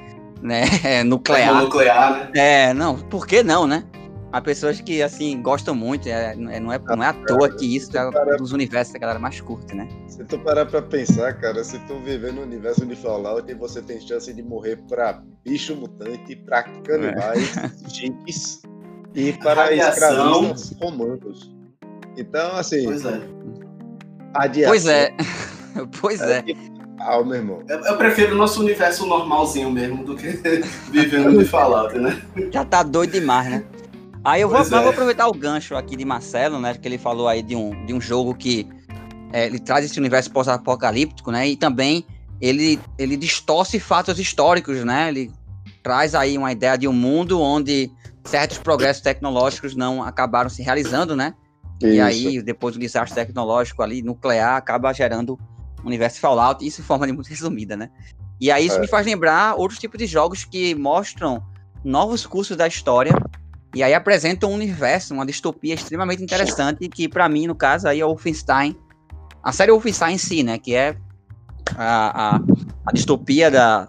né, 0.42 0.66
nuclear. 1.04 1.63
nuclear, 1.63 2.30
né? 2.34 2.70
É, 2.70 2.74
não, 2.74 2.98
por 2.98 3.25
que 3.25 3.42
não, 3.42 3.66
né? 3.66 3.84
Há 4.31 4.41
pessoas 4.41 4.81
que, 4.81 5.01
assim, 5.01 5.41
gostam 5.41 5.74
muito, 5.74 6.07
é, 6.09 6.35
não, 6.35 6.51
é, 6.51 6.59
não 6.59 7.03
é 7.03 7.07
à 7.07 7.13
toa 7.13 7.50
que 7.50 7.77
isso 7.77 7.97
é 7.97 8.07
um 8.07 8.38
dos 8.38 8.51
universos 8.51 8.91
que 8.91 8.97
a 8.97 9.01
galera 9.01 9.19
mais 9.19 9.39
curte, 9.39 9.74
né? 9.74 9.88
Se 10.07 10.24
tu 10.25 10.38
parar 10.39 10.65
pra 10.65 10.81
pensar, 10.81 11.33
cara, 11.39 11.63
se 11.63 11.79
tu 11.88 11.97
viver 12.00 12.33
no 12.33 12.41
universo 12.41 12.85
de 12.85 12.95
Fallout, 12.95 13.51
você 13.53 13.81
tem 13.81 14.01
chance 14.01 14.33
de 14.33 14.44
morrer 14.44 14.77
pra 14.89 15.24
bicho 15.45 15.75
mutante, 15.75 16.35
pra 16.35 16.63
canibais, 16.63 17.57
é. 17.57 17.71
jeeps 17.89 18.62
e 19.15 19.31
para 19.31 19.74
escravistas 19.74 20.75
romanos. 20.81 21.56
Então, 22.18 22.57
assim... 22.57 22.83
Pois 22.83 23.06
é. 23.06 23.21
Adiação, 24.33 24.71
pois 24.71 24.88
é. 24.88 25.15
pois 26.01 26.21
é. 26.21 26.44
Ah, 27.00 27.24
meu 27.24 27.35
irmão. 27.35 27.63
Eu, 27.69 27.79
eu, 27.79 27.97
prefiro 27.97 28.33
o 28.33 28.38
nosso 28.38 28.59
universo 28.59 29.06
normalzinho 29.06 29.71
mesmo 29.71 30.03
do 30.03 30.15
que 30.15 30.27
vivendo 30.91 31.38
de 31.38 31.45
Fallout, 31.45 31.97
né? 31.97 32.21
Já 32.51 32.65
tá 32.65 32.83
doido 32.83 33.12
demais, 33.12 33.50
né? 33.50 33.63
Aí 34.27 34.41
eu 34.41 34.50
vou, 34.50 34.59
é. 34.59 34.63
vou, 34.65 34.89
aproveitar 34.89 35.25
o 35.29 35.31
gancho 35.31 35.74
aqui 35.74 35.95
de 35.95 36.03
Marcelo, 36.03 36.59
né? 36.59 36.74
Que 36.74 36.85
ele 36.85 36.97
falou 36.97 37.29
aí 37.29 37.41
de 37.41 37.56
um, 37.56 37.85
de 37.85 37.94
um 37.94 38.01
jogo 38.01 38.35
que 38.35 38.68
é, 39.31 39.45
ele 39.45 39.57
traz 39.57 39.85
esse 39.85 39.97
universo 39.97 40.29
pós-apocalíptico, 40.31 41.31
né? 41.31 41.47
E 41.47 41.56
também 41.56 42.06
ele, 42.41 42.77
ele 42.97 43.15
distorce 43.15 43.79
fatos 43.79 44.19
históricos, 44.19 44.83
né? 44.83 45.07
Ele 45.07 45.31
traz 45.81 46.13
aí 46.13 46.38
uma 46.38 46.51
ideia 46.51 46.77
de 46.77 46.89
um 46.89 46.91
mundo 46.91 47.39
onde 47.41 47.89
certos 48.25 48.57
progressos 48.57 49.01
tecnológicos 49.01 49.77
não 49.77 50.03
acabaram 50.03 50.50
se 50.50 50.62
realizando, 50.62 51.15
né? 51.15 51.33
Isso. 51.81 51.94
E 51.94 52.01
aí, 52.01 52.41
depois 52.41 52.75
do 52.75 52.81
desastre 52.81 53.15
tecnológico 53.15 53.81
ali, 53.81 54.01
nuclear, 54.01 54.57
acaba 54.57 54.91
gerando 54.91 55.39
um 55.81 55.88
universo 55.88 56.19
Fallout, 56.19 56.68
isso 56.68 56.81
em 56.81 56.83
forma 56.83 57.07
de 57.07 57.13
muito 57.13 57.27
resumida, 57.31 57.77
né? 57.77 57.89
E 58.41 58.51
aí 58.51 58.65
isso 58.65 58.75
é. 58.75 58.81
me 58.81 58.88
faz 58.88 59.06
lembrar 59.06 59.56
outros 59.56 59.79
tipos 59.79 59.97
de 59.97 60.06
jogos 60.06 60.44
que 60.44 60.75
mostram 60.75 61.41
novos 61.81 62.25
cursos 62.25 62.57
da 62.57 62.68
história 62.68 63.13
e 63.75 63.84
aí 63.84 63.94
apresenta 63.94 64.48
um 64.48 64.54
universo, 64.54 65.14
uma 65.14 65.25
distopia 65.25 65.74
extremamente 65.74 66.24
interessante, 66.24 66.88
que 66.88 67.08
para 67.08 67.28
mim, 67.28 67.48
no 67.48 67.56
caso, 67.56 67.88
aí 67.88 68.00
é 68.00 68.06
o 68.06 68.10
Wolfenstein. 68.10 68.75
A 69.44 69.52
série 69.52 69.72
Wolfenstein 69.72 70.16
em 70.16 70.18
si, 70.18 70.44
né? 70.44 70.58
Que 70.58 70.74
é 70.74 70.98
a, 71.75 72.36
a, 72.36 72.42
a 72.86 72.92
distopia 72.94 73.52
da, 73.52 73.88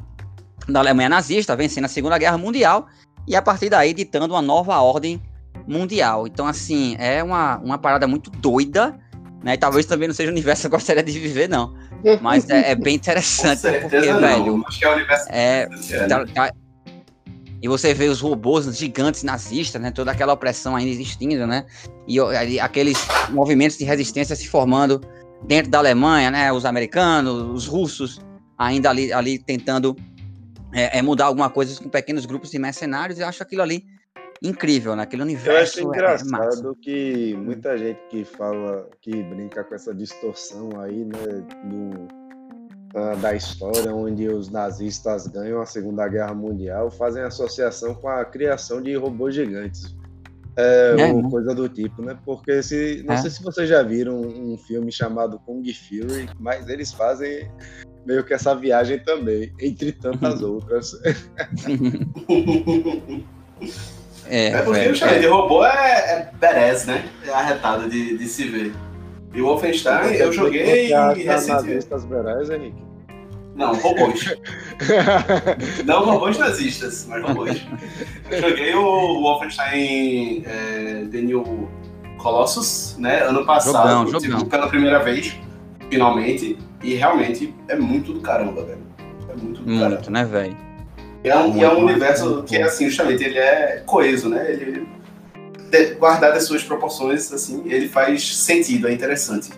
da 0.68 0.80
Alemanha 0.80 1.08
nazista, 1.08 1.56
vencendo 1.56 1.84
a 1.84 1.88
Segunda 1.88 2.18
Guerra 2.18 2.38
Mundial, 2.38 2.86
e 3.26 3.36
a 3.36 3.42
partir 3.42 3.70
daí 3.70 3.94
ditando 3.94 4.34
uma 4.34 4.42
nova 4.42 4.78
ordem 4.80 5.22
mundial. 5.66 6.26
Então, 6.26 6.46
assim, 6.46 6.96
é 6.98 7.22
uma, 7.22 7.58
uma 7.58 7.78
parada 7.78 8.06
muito 8.06 8.30
doida, 8.30 8.98
né? 9.42 9.54
E 9.54 9.58
talvez 9.58 9.86
também 9.86 10.08
não 10.08 10.14
seja 10.14 10.30
o 10.30 10.32
universo 10.32 10.62
que 10.62 10.66
eu 10.66 10.70
gostaria 10.70 11.02
de 11.02 11.18
viver, 11.18 11.48
não. 11.48 11.74
Mas 12.20 12.48
é, 12.48 12.72
é 12.72 12.74
bem 12.74 12.96
interessante, 12.96 13.62
porque, 13.80 14.12
não. 14.12 14.20
velho. 14.20 14.64
Acho 14.66 14.78
que 14.78 14.84
é 14.84 14.88
o 14.88 14.94
universo 14.94 15.26
é, 15.30 15.68
tá, 16.08 16.26
tá, 16.26 16.52
e 17.60 17.68
você 17.68 17.92
vê 17.92 18.08
os 18.08 18.20
robôs 18.20 18.76
gigantes 18.76 19.22
nazistas, 19.22 19.80
né? 19.80 19.90
Toda 19.90 20.12
aquela 20.12 20.32
opressão 20.32 20.76
ainda 20.76 20.90
existindo, 20.90 21.46
né? 21.46 21.66
E, 22.06 22.18
aqueles 22.60 22.98
movimentos 23.30 23.76
de 23.76 23.84
resistência 23.84 24.36
se 24.36 24.48
formando 24.48 25.00
dentro 25.46 25.70
da 25.70 25.78
Alemanha, 25.78 26.30
né? 26.30 26.52
Os 26.52 26.64
americanos, 26.64 27.42
os 27.42 27.66
russos, 27.66 28.20
ainda 28.56 28.90
ali, 28.90 29.12
ali 29.12 29.38
tentando 29.38 29.96
é, 30.72 30.98
é 30.98 31.02
mudar 31.02 31.26
alguma 31.26 31.50
coisa 31.50 31.80
com 31.80 31.88
pequenos 31.88 32.26
grupos 32.26 32.50
de 32.50 32.58
mercenários. 32.58 33.18
Eu 33.18 33.26
acho 33.26 33.42
aquilo 33.42 33.62
ali 33.62 33.84
incrível, 34.40 34.94
né? 34.94 35.02
Aquele 35.02 35.22
universo. 35.22 35.50
Eu 35.50 35.58
acho 35.58 35.80
é 35.80 35.82
engraçado 35.82 36.70
é 36.70 36.84
que 36.84 37.36
muita 37.36 37.76
gente 37.76 38.00
que 38.08 38.24
fala, 38.24 38.88
que 39.00 39.22
brinca 39.24 39.64
com 39.64 39.74
essa 39.74 39.92
distorção 39.92 40.80
aí, 40.80 41.04
né? 41.04 41.44
Do 41.64 42.17
da 43.20 43.34
história, 43.34 43.94
onde 43.94 44.28
os 44.28 44.48
nazistas 44.48 45.26
ganham 45.26 45.60
a 45.60 45.66
Segunda 45.66 46.08
Guerra 46.08 46.34
Mundial, 46.34 46.90
fazem 46.90 47.22
associação 47.22 47.94
com 47.94 48.08
a 48.08 48.24
criação 48.24 48.80
de 48.80 48.94
robôs 48.96 49.34
gigantes. 49.34 49.94
É, 50.56 50.94
é 50.98 51.06
uma 51.06 51.22
né? 51.22 51.30
coisa 51.30 51.54
do 51.54 51.68
tipo, 51.68 52.02
né? 52.02 52.18
Porque 52.24 52.62
se. 52.62 53.04
Não 53.06 53.14
é. 53.14 53.18
sei 53.18 53.30
se 53.30 53.42
vocês 53.42 53.68
já 53.68 53.82
viram 53.82 54.20
um, 54.20 54.54
um 54.54 54.58
filme 54.58 54.90
chamado 54.90 55.38
Kung 55.46 55.62
Fury, 55.72 56.28
mas 56.40 56.68
eles 56.68 56.92
fazem 56.92 57.48
meio 58.04 58.24
que 58.24 58.34
essa 58.34 58.56
viagem 58.56 58.98
também, 58.98 59.52
entre 59.60 59.92
tantas 59.92 60.42
outras. 60.42 60.98
é, 64.26 64.48
é 64.48 64.62
porque 64.62 64.80
é, 64.80 64.90
o 64.90 64.96
chamei 64.96 65.20
de 65.20 65.26
robô 65.26 65.64
é, 65.64 65.70
é 65.70 66.30
badass, 66.40 66.86
né? 66.86 67.08
É 67.24 67.30
arretado 67.30 67.88
de, 67.88 68.18
de 68.18 68.26
se 68.26 68.48
ver. 68.48 68.72
E 69.34 69.40
o 69.40 69.46
Wolfenstein 69.46 70.14
eu 70.14 70.32
joguei 70.32 70.90
recentemente. 71.14 71.86
Berais, 72.08 72.50
Henrique? 72.50 72.88
Não, 73.54 73.74
robôs. 73.74 74.36
não 75.84 76.04
robôs 76.04 76.38
nazistas, 76.38 77.06
mas 77.08 77.22
robôs. 77.24 77.60
Eu 78.30 78.40
joguei 78.40 78.74
o 78.74 79.20
Wolfenstein 79.20 80.44
é, 80.46 81.06
The 81.10 81.20
New 81.20 81.68
Colossus, 82.18 82.96
né, 82.98 83.22
ano 83.22 83.44
passado, 83.44 84.08
jogão, 84.08 84.30
jogão. 84.30 84.48
pela 84.48 84.68
primeira 84.68 85.00
vez, 85.00 85.36
finalmente, 85.90 86.56
e 86.82 86.94
realmente 86.94 87.52
é 87.66 87.76
muito 87.76 88.12
do 88.12 88.20
caramba, 88.20 88.64
velho. 88.64 88.86
É 89.28 89.36
muito 89.36 89.60
do 89.60 89.68
muito, 89.68 89.82
caramba. 89.82 90.10
né, 90.10 90.24
velho? 90.24 90.56
E 91.24 91.28
é, 91.28 91.36
um, 91.36 91.56
e 91.56 91.64
é 91.64 91.68
um 91.68 91.84
universo 91.84 92.44
que, 92.44 92.56
assim, 92.58 92.88
justamente, 92.88 93.24
ele 93.24 93.38
é 93.38 93.82
coeso, 93.84 94.28
né? 94.28 94.52
Ele 94.52 94.86
guardar 95.98 96.32
as 96.32 96.44
suas 96.44 96.62
proporções, 96.62 97.32
assim, 97.32 97.62
ele 97.66 97.88
faz 97.88 98.36
sentido, 98.36 98.88
é 98.88 98.92
interessante. 98.92 99.50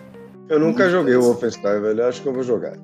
Eu 0.49 0.59
nunca 0.59 0.83
Muito 0.83 0.91
joguei 0.91 1.15
o 1.15 1.21
Wolfenstein, 1.21 1.81
velho. 1.81 2.05
Acho 2.05 2.21
que 2.21 2.27
eu 2.27 2.33
vou 2.33 2.43
jogar. 2.43 2.75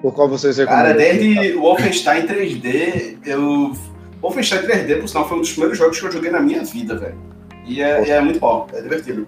Por 0.00 0.12
qual 0.14 0.28
vocês 0.28 0.58
recomendam? 0.58 0.86
Cara, 0.86 0.96
desde 0.96 1.54
o 1.54 1.62
Wolfenstein 1.62 2.26
3D, 2.26 3.18
eu. 3.26 3.72
Wolfenstein 4.20 4.62
3D, 4.62 5.00
por 5.00 5.08
sinal, 5.08 5.28
foi 5.28 5.38
um 5.38 5.40
dos 5.40 5.50
primeiros 5.50 5.76
jogos 5.76 5.98
que 5.98 6.06
eu 6.06 6.12
joguei 6.12 6.30
na 6.30 6.40
minha 6.40 6.62
vida, 6.62 6.96
velho. 6.96 7.18
E 7.66 7.82
é, 7.82 8.10
é 8.10 8.20
muito 8.20 8.38
bom, 8.38 8.66
é 8.72 8.80
divertido. 8.80 9.26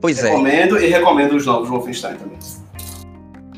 Pois 0.00 0.20
recomendo, 0.20 0.48
é. 0.48 0.80
Recomendo 0.80 0.84
e 0.84 0.86
recomendo 0.88 1.36
os 1.36 1.46
novos 1.46 1.68
Wolfenstein 1.68 2.16
também. 2.16 2.38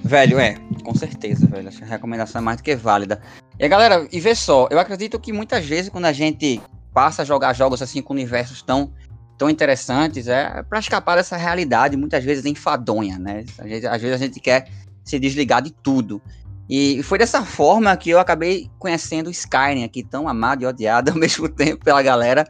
Velho, 0.03 0.39
é, 0.39 0.57
com 0.85 0.95
certeza, 0.95 1.47
velho. 1.47 1.69
Acho 1.69 1.79
que 1.79 1.85
a 1.85 1.89
recomendação 1.89 2.41
é 2.41 2.45
mais 2.45 2.59
do 2.59 2.63
que 2.63 2.77
válida. 2.77 3.21
E 3.59 3.67
galera, 3.67 4.07
e 4.13 4.21
vê 4.21 4.35
só, 4.35 4.69
eu 4.71 4.79
acredito 4.79 5.19
que 5.19 5.33
muitas 5.33 5.65
vezes 5.65 5.89
quando 5.89 6.05
a 6.05 6.13
gente 6.13 6.61
passa 6.95 7.23
a 7.23 7.25
jogar 7.25 7.53
jogos 7.53 7.83
assim 7.83 8.01
com 8.01 8.15
universos 8.15 8.63
tão 8.63 8.93
tão 9.37 9.51
interessantes 9.51 10.29
é 10.29 10.63
para 10.63 10.79
escapar 10.79 11.17
dessa 11.17 11.37
realidade, 11.37 11.97
muitas 11.97 12.25
vezes 12.25 12.45
enfadonha, 12.45 13.19
né? 13.19 13.45
Gente, 13.65 13.85
às 13.85 14.01
vezes 14.01 14.15
a 14.15 14.25
gente 14.25 14.39
quer 14.39 14.69
se 15.05 15.19
desligar 15.19 15.61
de 15.61 15.73
tudo. 15.73 16.23
E 16.71 17.03
foi 17.03 17.19
dessa 17.19 17.45
forma 17.45 17.95
que 17.97 18.11
eu 18.11 18.19
acabei 18.19 18.71
conhecendo 18.79 19.29
Skyrim 19.31 19.85
aqui, 19.85 20.03
tão 20.05 20.29
amado 20.29 20.63
e 20.63 20.67
odiado 20.67 21.11
ao 21.13 21.19
mesmo 21.19 21.49
tempo 21.49 21.85
pela 21.85 22.01
galera, 22.01 22.47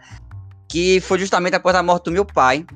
que 0.68 1.00
foi 1.00 1.18
justamente 1.18 1.56
após 1.56 1.74
a 1.74 1.82
morte 1.82 2.04
do 2.04 2.12
meu 2.12 2.24
pai. 2.24 2.66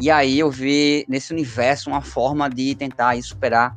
E 0.00 0.10
aí 0.10 0.38
eu 0.38 0.50
vi 0.50 1.04
nesse 1.08 1.32
universo 1.32 1.88
uma 1.88 2.02
forma 2.02 2.48
de 2.48 2.74
tentar 2.74 3.20
superar 3.22 3.76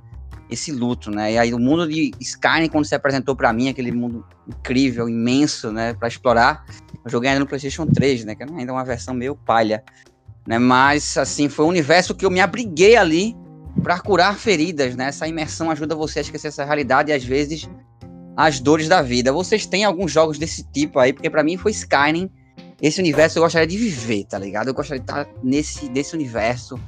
esse 0.50 0.72
luto, 0.72 1.10
né? 1.10 1.34
E 1.34 1.38
aí 1.38 1.54
o 1.54 1.60
mundo 1.60 1.88
de 1.88 2.12
Skyrim, 2.20 2.68
quando 2.68 2.86
se 2.86 2.94
apresentou 2.94 3.36
para 3.36 3.54
mim, 3.54 3.70
aquele 3.70 3.92
mundo 3.92 4.26
incrível, 4.48 5.08
imenso, 5.08 5.72
né, 5.72 5.94
para 5.94 6.10
explorar, 6.10 6.66
eu 7.04 7.12
joguei 7.12 7.30
ainda 7.30 7.40
no 7.40 7.48
PlayStation 7.48 7.86
3, 7.86 8.26
né, 8.26 8.36
que 8.36 8.44
era 8.44 8.52
ainda 8.54 8.72
uma 8.72 8.86
versão 8.86 9.14
meio 9.14 9.36
palha, 9.36 9.84
né? 10.48 10.58
Mas 10.58 11.18
assim, 11.18 11.50
foi 11.50 11.66
um 11.66 11.70
universo 11.70 12.16
que 12.16 12.26
eu 12.26 12.32
me 12.32 12.40
abriguei 12.40 12.96
ali 12.96 13.36
para 13.84 14.00
curar 14.00 14.38
feridas, 14.38 14.96
né? 14.96 15.08
Essa 15.08 15.28
imersão 15.28 15.72
ajuda 15.72 15.96
você 15.96 16.20
a 16.20 16.22
esquecer 16.22 16.48
essa 16.48 16.66
realidade 16.66 17.12
e 17.12 17.14
às 17.14 17.24
vezes 17.24 17.70
as 18.36 18.60
dores 18.60 18.88
da 18.88 19.02
vida. 19.02 19.32
Vocês 19.32 19.66
têm 19.66 19.84
alguns 19.84 20.12
jogos 20.12 20.38
desse 20.38 20.64
tipo 20.72 21.00
aí? 21.00 21.14
Porque 21.14 21.30
para 21.30 21.44
mim 21.44 21.58
foi 21.58 21.72
Skyrim. 21.72 22.30
Esse 22.82 23.00
universo 23.00 23.38
eu 23.38 23.44
gostaria 23.44 23.68
de 23.68 23.78
viver, 23.78 24.26
tá 24.26 24.40
ligado? 24.40 24.68
Eu 24.68 24.74
gostaria 24.74 25.00
de 25.00 25.10
estar 25.10 25.28
nesse 25.44 25.88
desse 25.90 26.16
universo, 26.16 26.80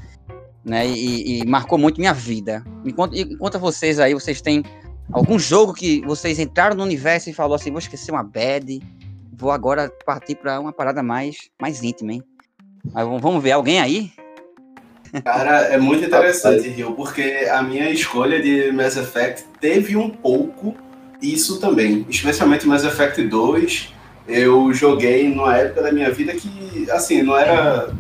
né? 0.66 0.88
E, 0.88 1.42
e 1.42 1.46
marcou 1.46 1.78
muito 1.78 2.00
minha 2.00 2.14
vida. 2.14 2.64
Enquanto, 2.84 3.16
enquanto 3.16 3.60
vocês 3.60 4.00
aí, 4.00 4.14
vocês 4.14 4.42
têm 4.42 4.64
algum 5.12 5.38
jogo 5.38 5.74
que 5.74 6.02
vocês 6.02 6.40
entraram 6.40 6.76
no 6.76 6.84
universo 6.84 7.30
e 7.30 7.34
falou 7.34 7.56
assim, 7.56 7.70
vou 7.70 7.80
esquecer 7.80 8.12
uma 8.12 8.24
bad, 8.24 8.82
vou 9.38 9.52
agora 9.52 9.92
partir 10.06 10.36
para 10.36 10.60
uma 10.60 10.72
parada 10.72 11.02
mais 11.02 11.50
mais 11.62 11.84
íntima, 11.84 12.14
hein? 12.14 12.24
Mas 12.94 13.08
vamos 13.08 13.42
ver 13.42 13.52
alguém 13.52 13.80
aí? 13.80 14.12
Cara, 15.24 15.60
é 15.66 15.78
muito 15.78 16.04
interessante, 16.04 16.68
Rio, 16.70 16.94
porque 16.94 17.48
a 17.52 17.62
minha 17.62 17.90
escolha 17.90 18.42
de 18.42 18.72
Mass 18.72 18.98
Effect 18.98 19.46
teve 19.62 19.96
um 19.96 20.10
pouco 20.10 20.76
isso 21.22 21.60
também. 21.60 22.06
Especialmente 22.10 22.68
Mass 22.68 22.84
Effect 22.84 23.22
2, 23.22 23.94
eu 24.28 24.74
joguei 24.74 25.30
numa 25.30 25.56
época 25.56 25.84
da 25.84 25.92
minha 25.92 26.10
vida 26.12 26.34
que, 26.34 26.90
assim, 26.90 27.22
não 27.22 27.38
era. 27.38 27.94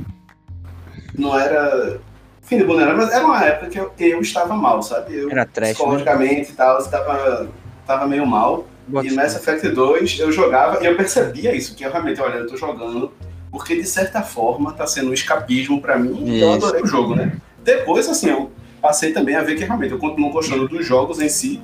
Não 1.16 1.40
era. 1.40 2.00
Fim 2.42 2.58
de 2.58 2.63
vulnerável, 2.63 2.98
mas 2.98 3.13
era 3.13 3.25
uma 3.25 3.42
época 3.42 3.70
que 3.70 3.80
eu, 3.80 3.92
eu 3.98 4.20
estava 4.20 4.56
mal, 4.56 4.82
sabe? 4.82 5.16
Eu, 5.16 5.30
era 5.30 5.46
trash, 5.46 5.70
né? 5.70 5.74
psicologicamente 5.75 6.48
né? 6.48 6.50
e 6.50 6.54
tal, 6.54 6.80
estava, 6.80 7.50
estava 7.82 8.08
meio 8.08 8.25
mal. 8.25 8.66
Boa 8.88 9.06
e 9.06 9.12
Mass 9.13 9.36
Effect 9.36 9.70
2 9.70 10.20
eu 10.20 10.32
jogava 10.32 10.84
e 10.84 10.86
eu 10.86 10.96
percebia 10.96 11.56
isso, 11.56 11.75
que 11.75 11.84
eu 11.84 11.92
realmente, 11.92 12.20
olha, 12.20 12.36
eu 12.36 12.48
tô 12.48 12.58
jogando 12.58 13.12
porque 13.52 13.75
de 13.75 13.88
certa 13.88 14.24
forma 14.24 14.74
tá 14.74 14.88
sendo 14.88 15.12
um 15.12 15.13
escapismo 15.13 15.80
para 15.80 15.98
mim 15.98 16.24
e 16.25 16.42
eu 16.42 16.54
adorei 16.54 16.82
o 16.82 16.88
jogo, 16.88 17.16
né? 17.16 17.38
Depois, 17.63 18.10
assim, 18.10 18.30
eu 18.30 18.52
passei 18.82 19.13
também 19.13 19.36
a 19.36 19.44
ver 19.44 19.56
que 19.56 19.63
realmente 19.63 19.92
eu 19.92 20.00
continuo 20.00 20.32
gostando 20.32 20.68
dos 20.68 20.86
jogos 20.86 21.22
em 21.22 21.30
si, 21.30 21.62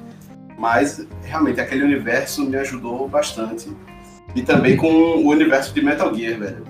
mas 0.58 1.06
realmente 1.24 1.60
aquele 1.60 1.84
universo 1.84 2.46
me 2.46 2.58
ajudou 2.58 3.08
bastante. 3.08 3.70
E 4.36 4.44
também 4.44 4.78
com 4.78 4.88
o 4.88 5.30
universo 5.30 5.74
de 5.74 5.82
Metal 5.82 6.14
Gear, 6.14 6.40
velho. 6.40 6.64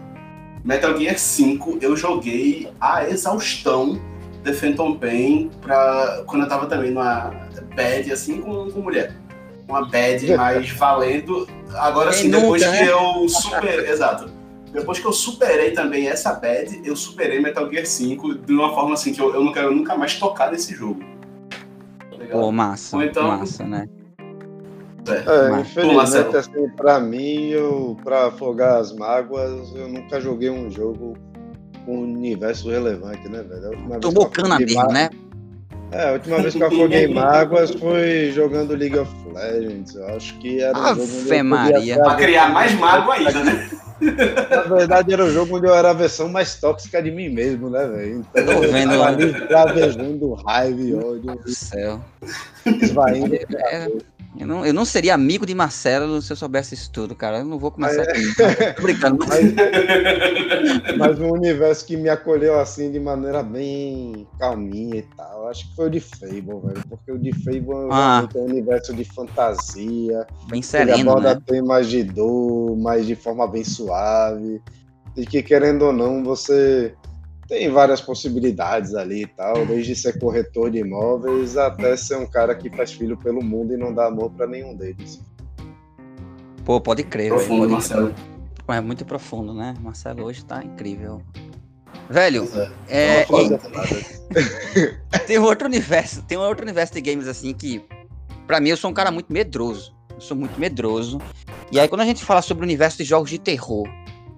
Metal 0.63 0.97
Gear 0.97 1.19
5 1.19 1.79
eu 1.81 1.95
joguei 1.97 2.71
a 2.79 3.09
exaustão 3.09 4.01
The 4.43 4.53
Phantom 4.53 4.95
Pain 4.95 5.51
pra, 5.61 6.23
quando 6.25 6.43
eu 6.43 6.49
tava 6.49 6.65
também 6.65 6.91
numa 6.91 7.31
bad, 7.75 8.11
assim, 8.11 8.41
com, 8.41 8.71
com 8.71 8.79
mulher. 8.79 9.13
Uma 9.69 9.85
bad 9.85 10.35
mais 10.35 10.69
valendo. 10.71 11.47
Agora, 11.75 12.09
assim, 12.09 12.29
depois 12.29 12.63
que 12.63 12.69
né? 12.69 12.89
eu 12.89 13.29
super. 13.29 13.79
Exato 13.87 14.39
depois 14.71 14.99
que 14.99 15.05
eu 15.05 15.13
superei 15.13 15.71
também 15.71 16.07
essa 16.07 16.33
bad, 16.33 16.81
eu 16.83 16.95
superei 16.95 17.39
Metal 17.39 17.69
Gear 17.69 17.85
5 17.85 18.35
de 18.35 18.53
uma 18.53 18.73
forma 18.73 18.93
assim 18.93 19.13
que 19.13 19.21
eu, 19.21 19.33
eu 19.33 19.43
não 19.43 19.51
quero 19.51 19.73
nunca 19.73 19.97
mais 19.97 20.17
tocar 20.17 20.51
nesse 20.51 20.73
jogo. 20.73 20.99
Tá 22.11 22.25
Pô, 22.31 22.51
massa. 22.51 23.03
Então, 23.03 23.27
massa, 23.27 23.65
né? 23.65 23.87
É, 25.07 25.55
é 25.55 25.61
infelizmente, 25.61 26.37
assim, 26.37 26.69
pra 26.75 26.99
mim, 26.99 27.47
eu, 27.47 27.97
pra 28.03 28.27
afogar 28.27 28.77
as 28.77 28.93
mágoas, 28.93 29.73
eu 29.73 29.87
nunca 29.87 30.21
joguei 30.21 30.51
um 30.51 30.69
jogo 30.69 31.17
com 31.85 31.97
um 31.97 32.03
universo 32.03 32.69
relevante, 32.69 33.27
né, 33.27 33.41
velho? 33.41 33.99
Tomou 33.99 34.29
cana 34.29 34.59
mesmo, 34.59 34.87
né? 34.91 35.09
É, 35.91 36.09
a 36.09 36.11
última 36.13 36.41
vez 36.41 36.53
que 36.53 36.61
eu 36.61 36.67
afoguei 36.67 37.07
mágoas 37.07 37.71
foi 37.71 38.31
jogando 38.33 38.75
League 38.75 38.97
of 38.97 39.11
Legends. 39.33 39.95
Eu 39.95 40.07
acho 40.15 40.37
que 40.37 40.61
era 40.61 40.77
um 40.77 40.81
Ave 40.81 41.05
jogo 41.05 41.29
onde 41.29 41.43
Maria. 41.43 41.99
Pra 41.99 42.15
criar 42.15 42.49
mais 42.49 42.73
mágoa 42.75 43.15
ainda, 43.15 43.43
né? 43.43 43.69
Na 44.49 44.61
verdade, 44.61 45.13
era 45.13 45.25
o 45.25 45.31
jogo 45.31 45.57
onde 45.57 45.67
eu 45.67 45.73
era 45.73 45.89
a 45.89 45.93
versão 45.93 46.29
mais 46.29 46.55
tóxica 46.55 47.01
de 47.01 47.11
mim 47.11 47.29
mesmo, 47.29 47.69
né, 47.69 47.85
velho? 47.85 48.25
Então, 48.33 48.63
eu 48.63 48.71
vendo 48.71 48.97
lá. 48.97 49.09
ali 49.09 49.33
travejando 49.47 50.33
raiva 50.35 50.79
e 50.79 50.95
ódio. 50.95 51.35
Do 51.35 51.49
céu. 51.49 51.99
Esvaindo. 52.65 53.35
É, 53.35 53.89
eu 54.37 54.45
não, 54.45 54.65
eu 54.65 54.73
não 54.73 54.85
seria 54.85 55.15
amigo 55.15 55.45
de 55.45 55.55
Marcelo 55.55 56.21
se 56.21 56.31
eu 56.31 56.37
soubesse 56.37 56.75
isso 56.75 56.91
tudo, 56.91 57.15
cara. 57.15 57.39
Eu 57.39 57.45
não 57.45 57.57
vou 57.57 57.71
começar. 57.71 58.03
É. 58.03 58.73
Tô 58.73 58.81
brincando. 58.81 59.25
Mas, 59.27 60.97
mas 60.97 61.19
um 61.19 61.31
universo 61.31 61.85
que 61.85 61.95
me 61.95 62.09
acolheu 62.09 62.59
assim 62.59 62.91
de 62.91 62.99
maneira 62.99 63.41
bem 63.41 64.27
calminha 64.37 64.97
e 64.97 65.01
tal. 65.15 65.47
Acho 65.47 65.67
que 65.69 65.75
foi 65.75 65.87
o 65.87 65.89
de 65.89 65.99
Fable, 65.99 66.41
velho. 66.41 66.83
Porque 66.89 67.11
o 67.11 67.17
de 67.17 67.31
Fable 67.43 67.89
ah. 67.91 68.27
é 68.33 68.37
um 68.37 68.45
universo 68.45 68.93
de 68.93 69.03
fantasia. 69.03 70.27
Bem 70.47 70.61
sereno. 70.61 70.99
Ele 70.99 71.09
aborda 71.09 71.35
né? 71.35 71.41
temas 71.45 71.87
de 71.87 72.03
dor, 72.03 72.77
mas 72.77 73.05
de 73.05 73.15
forma 73.15 73.47
bem 73.47 73.63
suave. 73.63 74.61
E 75.15 75.25
que, 75.25 75.41
querendo 75.41 75.85
ou 75.85 75.93
não, 75.93 76.23
você 76.23 76.93
tem 77.49 77.67
várias 77.71 77.99
possibilidades 77.99 78.93
ali 78.93 79.23
e 79.23 79.27
tal, 79.27 79.65
desde 79.65 79.95
ser 79.95 80.19
corretor 80.19 80.69
de 80.69 80.77
imóveis 80.77 81.57
até 81.57 81.97
ser 81.97 82.15
um 82.17 82.27
cara 82.27 82.53
que 82.53 82.69
faz 82.69 82.93
filho 82.93 83.17
pelo 83.17 83.43
mundo 83.43 83.73
e 83.73 83.77
não 83.77 83.91
dá 83.91 84.05
amor 84.05 84.29
para 84.29 84.45
nenhum 84.45 84.75
deles. 84.75 85.19
Pô, 86.63 86.79
pode 86.79 87.03
crer. 87.03 87.29
Profundo, 87.29 87.61
pode 87.61 87.71
Marcelo. 87.71 88.15
É 88.67 88.79
muito 88.79 89.03
profundo, 89.03 89.51
né? 89.51 89.73
Marcelo 89.81 90.25
hoje 90.25 90.45
tá 90.45 90.63
incrível. 90.63 91.23
Velho, 92.07 92.47
é, 92.87 93.21
é, 93.21 93.25
tem 95.25 95.39
outro 95.39 95.67
universo, 95.67 96.21
tem 96.23 96.37
um 96.37 96.41
outro 96.41 96.63
universo 96.63 96.93
de 96.93 97.01
games 97.01 97.27
assim 97.27 97.51
que, 97.53 97.83
para 98.45 98.59
mim, 98.59 98.69
eu 98.69 98.77
sou 98.77 98.91
um 98.91 98.93
cara 98.93 99.09
muito 99.09 99.33
medroso. 99.33 99.95
Eu 100.13 100.21
sou 100.21 100.37
muito 100.37 100.59
medroso. 100.59 101.19
E 101.71 101.79
aí, 101.79 101.87
quando 101.87 102.01
a 102.01 102.05
gente 102.05 102.23
fala 102.23 102.43
sobre 102.43 102.63
o 102.63 102.65
universo 102.65 102.97
de 102.97 103.03
jogos 103.03 103.31
de 103.31 103.39
terror, 103.39 103.87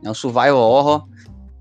né, 0.02 0.10
o 0.10 0.14
survival 0.14 0.58
horror, 0.58 1.08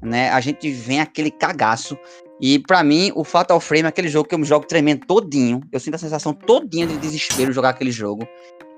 né, 0.03 0.31
a 0.31 0.41
gente 0.41 0.71
vem 0.71 1.01
aquele 1.01 1.31
cagaço. 1.31 1.97
E 2.41 2.59
para 2.59 2.83
mim, 2.83 3.13
o 3.15 3.23
Fatal 3.23 3.61
Frame 3.61 3.85
é 3.85 3.89
aquele 3.89 4.09
jogo 4.09 4.29
que 4.29 4.35
eu 4.35 4.39
me 4.39 4.47
jogo 4.47 4.67
tremendo 4.67 5.07
todinho. 5.07 5.61
Eu 5.71 5.79
sinto 5.79 5.95
a 5.95 5.99
sensação 5.99 6.33
todinha 6.33 6.87
de 6.87 6.97
desespero 6.97 7.53
jogar 7.53 7.71
aquele 7.71 7.93
jogo. 7.93 8.27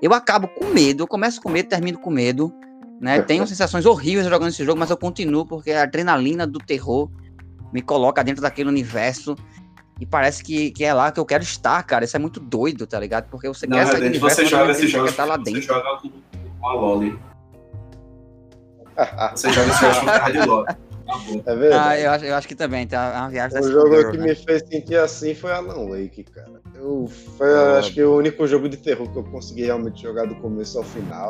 Eu 0.01 0.13
acabo 0.13 0.49
com 0.49 0.65
medo, 0.65 1.03
eu 1.03 1.07
começo 1.07 1.41
com 1.41 1.49
medo, 1.49 1.69
termino 1.69 1.97
com 1.97 2.09
medo. 2.09 2.53
Né? 2.99 3.21
Tenho 3.21 3.47
sensações 3.47 3.85
horríveis 3.85 4.27
jogando 4.27 4.49
esse 4.49 4.65
jogo, 4.65 4.79
mas 4.79 4.89
eu 4.89 4.97
continuo 4.97 5.45
porque 5.45 5.71
a 5.71 5.83
adrenalina 5.83 6.45
do 6.45 6.59
terror 6.59 7.09
me 7.71 7.81
coloca 7.81 8.23
dentro 8.23 8.41
daquele 8.41 8.69
universo. 8.69 9.35
E 9.99 10.05
parece 10.05 10.43
que, 10.43 10.71
que 10.71 10.83
é 10.83 10.93
lá 10.93 11.11
que 11.11 11.19
eu 11.19 11.25
quero 11.25 11.43
estar, 11.43 11.81
cara. 11.83 12.03
Isso 12.03 12.17
é 12.17 12.19
muito 12.19 12.41
doido, 12.41 12.85
tá 12.85 12.99
ligado? 12.99 13.29
Porque 13.29 13.47
você 13.47 13.65
Não, 13.65 13.77
quer 13.77 13.87
sair 13.87 14.01
do 14.01 14.07
universo, 14.07 14.35
você 14.35 14.45
joga 14.45 14.71
esse 14.71 14.87
jogo, 14.87 15.11
tá 15.13 15.23
lá 15.23 15.37
dentro. 15.37 15.61
Você 15.61 15.67
joga 15.67 16.01
com 16.59 16.67
a 16.67 16.73
Loli. 16.73 17.19
você 19.33 19.49
joga 19.51 19.69
esse 19.69 19.79
jogo 19.79 20.19
com 20.19 20.31
de 20.31 20.47
LOL. 20.47 20.65
É 21.45 21.55
verdade. 21.55 21.73
Ah, 21.73 21.99
eu 21.99 22.11
acho, 22.11 22.25
eu 22.25 22.35
acho 22.35 22.47
que 22.47 22.55
também, 22.55 22.87
tá 22.87 23.13
uma 23.15 23.29
viagem 23.29 23.59
O 23.59 23.71
jogo 23.71 23.95
Girl, 23.95 24.11
que 24.11 24.17
né? 24.17 24.27
me 24.27 24.35
fez 24.35 24.63
sentir 24.67 24.97
assim 24.97 25.33
foi 25.33 25.51
Alan 25.51 25.89
Wake, 25.89 26.23
cara. 26.23 26.61
Eu, 26.75 27.07
foi, 27.37 27.53
oh. 27.53 27.77
acho 27.77 27.93
que 27.93 28.03
o 28.03 28.17
único 28.17 28.47
jogo 28.47 28.67
de 28.67 28.77
terror 28.77 29.09
que 29.11 29.17
eu 29.17 29.23
consegui 29.23 29.65
realmente 29.65 30.01
jogar 30.01 30.27
do 30.27 30.35
começo 30.35 30.77
ao 30.77 30.83
final. 30.83 31.29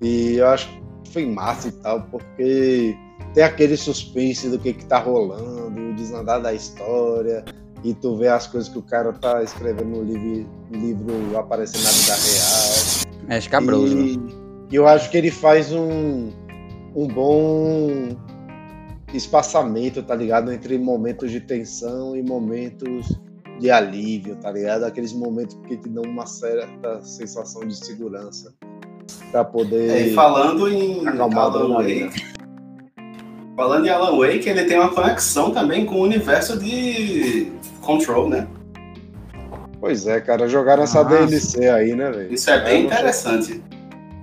E 0.00 0.36
eu 0.36 0.48
acho 0.48 0.68
que 0.68 1.10
foi 1.12 1.26
massa 1.26 1.68
e 1.68 1.72
tal, 1.72 2.02
porque 2.02 2.96
tem 3.34 3.44
aquele 3.44 3.76
suspense 3.76 4.48
do 4.48 4.58
que, 4.58 4.72
que 4.72 4.84
tá 4.84 4.98
rolando, 4.98 5.80
o 5.80 5.94
desandar 5.94 6.40
da 6.40 6.52
história, 6.52 7.44
e 7.84 7.94
tu 7.94 8.16
vê 8.16 8.28
as 8.28 8.46
coisas 8.46 8.68
que 8.68 8.78
o 8.78 8.82
cara 8.82 9.12
tá 9.12 9.42
escrevendo 9.42 9.88
no 9.88 10.02
livro, 10.02 10.48
livro 10.70 11.38
aparecendo 11.38 11.82
na 11.82 11.90
vida 11.90 12.14
real. 12.14 13.12
É 13.28 13.38
escabroso. 13.38 13.96
E, 13.96 14.18
e 14.70 14.76
eu 14.76 14.86
acho 14.86 15.10
que 15.10 15.16
ele 15.16 15.30
faz 15.30 15.72
um, 15.72 16.30
um 16.94 17.06
bom 17.06 18.16
espaçamento, 19.16 20.02
tá 20.02 20.14
ligado? 20.14 20.52
Entre 20.52 20.78
momentos 20.78 21.30
de 21.30 21.40
tensão 21.40 22.16
e 22.16 22.22
momentos 22.22 23.18
de 23.58 23.70
alívio, 23.70 24.36
tá 24.36 24.50
ligado? 24.50 24.84
Aqueles 24.84 25.12
momentos 25.12 25.56
que 25.66 25.76
te 25.76 25.88
dão 25.88 26.04
uma 26.04 26.26
certa 26.26 27.00
sensação 27.02 27.66
de 27.66 27.76
segurança 27.76 28.52
para 29.30 29.44
poder. 29.44 29.90
É, 29.90 30.06
e 30.08 30.14
falando 30.14 30.68
em 30.68 31.06
Alan 31.06 31.74
Wake, 31.74 32.34
falando 33.56 33.86
em 33.86 33.88
Alan 33.90 34.16
Wake, 34.18 34.48
ele 34.48 34.64
tem 34.64 34.78
uma 34.78 34.90
conexão 34.90 35.50
também 35.52 35.86
com 35.86 35.96
o 35.96 36.02
universo 36.02 36.58
de 36.58 37.52
Control, 37.80 38.28
né? 38.28 38.46
Pois 39.80 40.06
é, 40.06 40.20
cara, 40.20 40.48
jogaram 40.48 40.84
essa 40.84 41.02
DLC 41.02 41.68
aí, 41.68 41.94
né, 41.94 42.10
velho? 42.10 42.32
Isso 42.32 42.48
é 42.50 42.62
bem 42.62 42.86
interessante. 42.86 43.62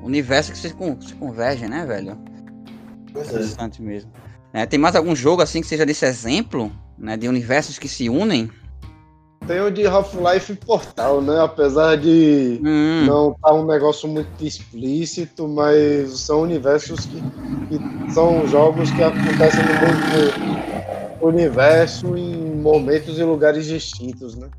Universo 0.02 0.54
que 0.54 0.58
se, 0.58 0.70
se 0.70 1.16
converge, 1.16 1.68
né, 1.68 1.86
velho? 1.86 2.18
Pois 3.12 3.28
é. 3.28 3.32
interessante 3.32 3.82
é. 3.82 3.86
mesmo. 3.86 4.12
É, 4.54 4.66
tem 4.66 4.80
mais 4.80 4.96
algum 4.96 5.16
jogo 5.16 5.42
assim 5.42 5.62
que 5.62 5.68
seja 5.68 5.86
desse 5.86 6.06
exemplo, 6.06 6.72
né? 6.98 7.16
De 7.16 7.28
universos 7.28 7.78
que 7.78 7.88
se 7.88 8.10
unem? 8.10 8.50
Tem 9.48 9.62
o 9.62 9.72
de 9.72 9.86
Half-Life 9.86 10.56
Portal, 10.56 11.22
né? 11.22 11.42
Apesar 11.42 11.96
de 11.98 12.60
hum. 12.64 13.06
não 13.06 13.32
estar 13.32 13.50
tá 13.50 13.54
um 13.54 13.66
negócio 13.66 14.08
muito 14.08 14.44
explícito, 14.44 15.48
mas 15.48 16.20
são 16.20 16.42
universos 16.42 17.06
que, 17.06 17.22
que 17.70 18.12
são 18.12 18.48
jogos 18.48 18.92
que 18.92 19.02
acontecem 19.02 19.62
no 19.64 19.74
mesmo 19.80 21.28
universo 21.28 22.18
em 22.18 22.56
momentos 22.56 23.18
e 23.18 23.24
lugares 23.24 23.66
distintos, 23.66 24.36
né? 24.36 24.50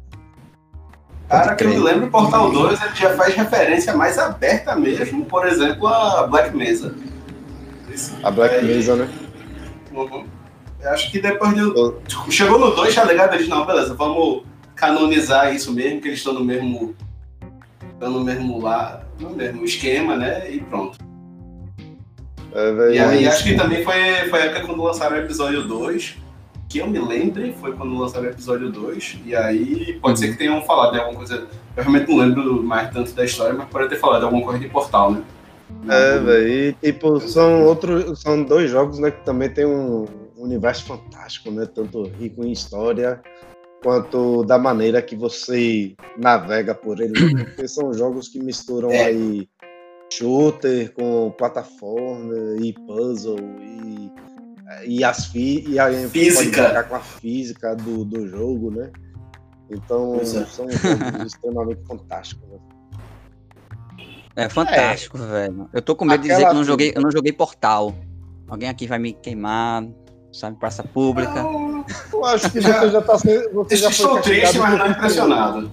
Cara, 1.28 1.54
que 1.54 1.62
eu 1.62 1.68
me 1.68 1.78
lembro, 1.78 2.10
Portal 2.10 2.50
2 2.50 2.82
ele 2.82 2.94
já 2.96 3.14
faz 3.14 3.34
referência 3.34 3.94
mais 3.94 4.18
aberta 4.18 4.74
mesmo, 4.74 5.24
por 5.24 5.46
exemplo, 5.46 5.86
a 5.86 6.26
Black 6.26 6.56
Mesa. 6.56 6.92
A 8.24 8.30
Black 8.30 8.64
Mesa, 8.64 8.96
né? 8.96 9.08
Uhum. 9.92 10.24
Eu 10.80 10.90
acho 10.90 11.10
que 11.10 11.20
depois 11.20 11.54
de. 11.54 11.62
Tipo, 12.06 12.30
chegou 12.30 12.58
no 12.58 12.74
2, 12.74 12.94
tá 12.94 13.04
ligado? 13.04 13.34
Eles, 13.34 13.48
não, 13.48 13.66
beleza, 13.66 13.94
vamos 13.94 14.44
canonizar 14.74 15.54
isso 15.54 15.72
mesmo, 15.72 16.00
que 16.00 16.08
eles 16.08 16.18
estão 16.18 16.32
no 16.32 16.44
mesmo. 16.44 16.94
Estão 17.92 18.10
no 18.10 18.24
mesmo 18.24 18.62
lá, 18.62 19.02
no 19.18 19.30
mesmo 19.30 19.64
esquema, 19.64 20.16
né? 20.16 20.50
E 20.50 20.60
pronto. 20.60 20.98
É, 22.52 22.94
e 22.94 22.98
aí 22.98 23.28
acho 23.28 23.44
que 23.44 23.54
também 23.54 23.84
foi, 23.84 24.28
foi 24.28 24.40
a 24.40 24.44
época 24.46 24.66
quando 24.66 24.82
lançaram 24.82 25.16
o 25.16 25.20
episódio 25.20 25.68
2 25.68 26.16
que 26.70 26.78
eu 26.78 26.86
me 26.86 27.00
lembre 27.00 27.52
foi 27.60 27.72
quando 27.72 27.98
lançaram 27.98 28.26
o 28.26 28.30
episódio 28.30 28.70
2, 28.70 29.18
e 29.26 29.34
aí 29.34 29.98
pode 30.00 30.20
ser 30.20 30.28
que 30.28 30.38
tenham 30.38 30.62
falado 30.62 30.92
de 30.92 31.00
alguma 31.00 31.16
coisa. 31.18 31.48
Eu 31.76 31.82
realmente 31.82 32.08
não 32.08 32.18
lembro 32.18 32.62
mais 32.62 32.90
tanto 32.92 33.12
da 33.12 33.24
história, 33.24 33.52
mas 33.52 33.68
pode 33.68 33.88
ter 33.88 33.96
falado 33.96 34.20
de 34.20 34.26
alguma 34.26 34.44
coisa 34.44 34.60
de 34.60 34.68
portal, 34.68 35.10
né? 35.10 35.22
É, 35.88 36.18
velho, 36.18 36.48
e 36.48 36.72
tipo, 36.74 37.20
são 37.20 37.64
outros. 37.64 38.20
São 38.20 38.42
dois 38.42 38.70
jogos, 38.70 38.98
né, 38.98 39.10
que 39.10 39.24
também 39.24 39.48
tem 39.48 39.64
um 39.64 40.06
universo 40.36 40.84
fantástico, 40.86 41.50
né? 41.50 41.66
Tanto 41.66 42.02
rico 42.02 42.44
em 42.44 42.52
história 42.52 43.20
quanto 43.82 44.44
da 44.44 44.58
maneira 44.58 45.00
que 45.00 45.16
você 45.16 45.94
navega 46.18 46.74
por 46.74 47.00
ele. 47.00 47.12
Né? 47.34 47.44
Porque 47.56 47.68
são 47.68 47.92
jogos 47.92 48.28
que 48.28 48.38
misturam 48.42 48.90
é. 48.90 49.04
aí 49.04 49.48
shooter 50.12 50.92
com 50.92 51.30
plataforma 51.36 52.34
e 52.60 52.72
puzzle 52.72 53.38
e 53.60 54.10
e 54.86 55.02
as 55.02 55.26
fi, 55.26 55.64
e 55.68 55.80
a 55.80 55.90
física 56.08 56.84
com 56.84 56.94
a 56.94 57.00
física 57.00 57.74
do, 57.74 58.04
do 58.04 58.28
jogo, 58.28 58.70
né? 58.70 58.90
Então 59.68 60.16
é. 60.20 60.24
são 60.24 60.70
jogos 60.70 61.26
extremamente 61.26 61.82
fantásticos. 61.86 62.48
Né? 62.48 62.58
É 64.36 64.48
fantástico, 64.48 65.18
é. 65.18 65.26
velho. 65.26 65.68
Eu 65.72 65.82
tô 65.82 65.94
com 65.96 66.04
medo 66.04 66.20
Aquela 66.20 66.28
de 66.28 66.34
dizer 66.34 66.44
que 66.44 66.50
eu 66.50 66.54
não 66.54 66.64
joguei, 66.64 66.92
eu 66.94 67.02
não 67.02 67.10
joguei 67.10 67.32
Portal. 67.32 67.94
Alguém 68.48 68.68
aqui 68.68 68.86
vai 68.86 68.98
me 68.98 69.12
queimar, 69.12 69.86
sabe, 70.32 70.58
praça 70.58 70.82
pública. 70.82 71.42
Não, 71.42 71.84
eu 72.12 72.24
acho 72.24 72.50
que 72.50 72.60
você 72.60 72.90
já 72.90 73.00
tá 73.00 73.18
sendo. 73.18 73.52
Você 73.52 73.76
já 73.76 73.90
foi 73.90 74.20
triste, 74.22 74.58
mas 74.58 74.78
não 74.78 74.90
impressionado. 74.90 75.72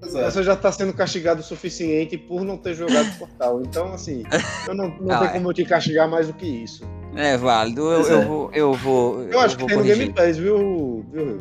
Você 0.00 0.42
já 0.44 0.54
tá 0.54 0.70
sendo 0.70 0.92
castigado 0.92 1.40
o 1.40 1.44
suficiente 1.44 2.16
por 2.16 2.44
não 2.44 2.56
ter 2.56 2.74
jogado 2.74 3.18
Portal. 3.18 3.62
Então, 3.62 3.92
assim, 3.92 4.22
eu 4.66 4.74
não, 4.74 4.88
não 5.00 5.10
ah, 5.14 5.18
tem 5.18 5.28
é. 5.28 5.32
como 5.32 5.50
eu 5.50 5.54
te 5.54 5.64
castigar 5.64 6.08
mais 6.08 6.28
do 6.28 6.34
que 6.34 6.46
isso. 6.46 6.84
É 7.16 7.36
válido, 7.36 7.92
eu, 7.92 8.02
eu 8.02 8.20
é. 8.20 8.24
vou. 8.24 8.50
Eu, 8.52 8.72
vou, 8.74 9.22
eu, 9.22 9.30
eu 9.30 9.40
acho 9.40 9.56
que 9.56 9.66
tem 9.66 9.76
corrigir. 9.76 10.08
no 10.08 10.12
Game 10.12 10.14
Pass, 10.14 10.36
viu, 10.36 11.04
viu? 11.12 11.38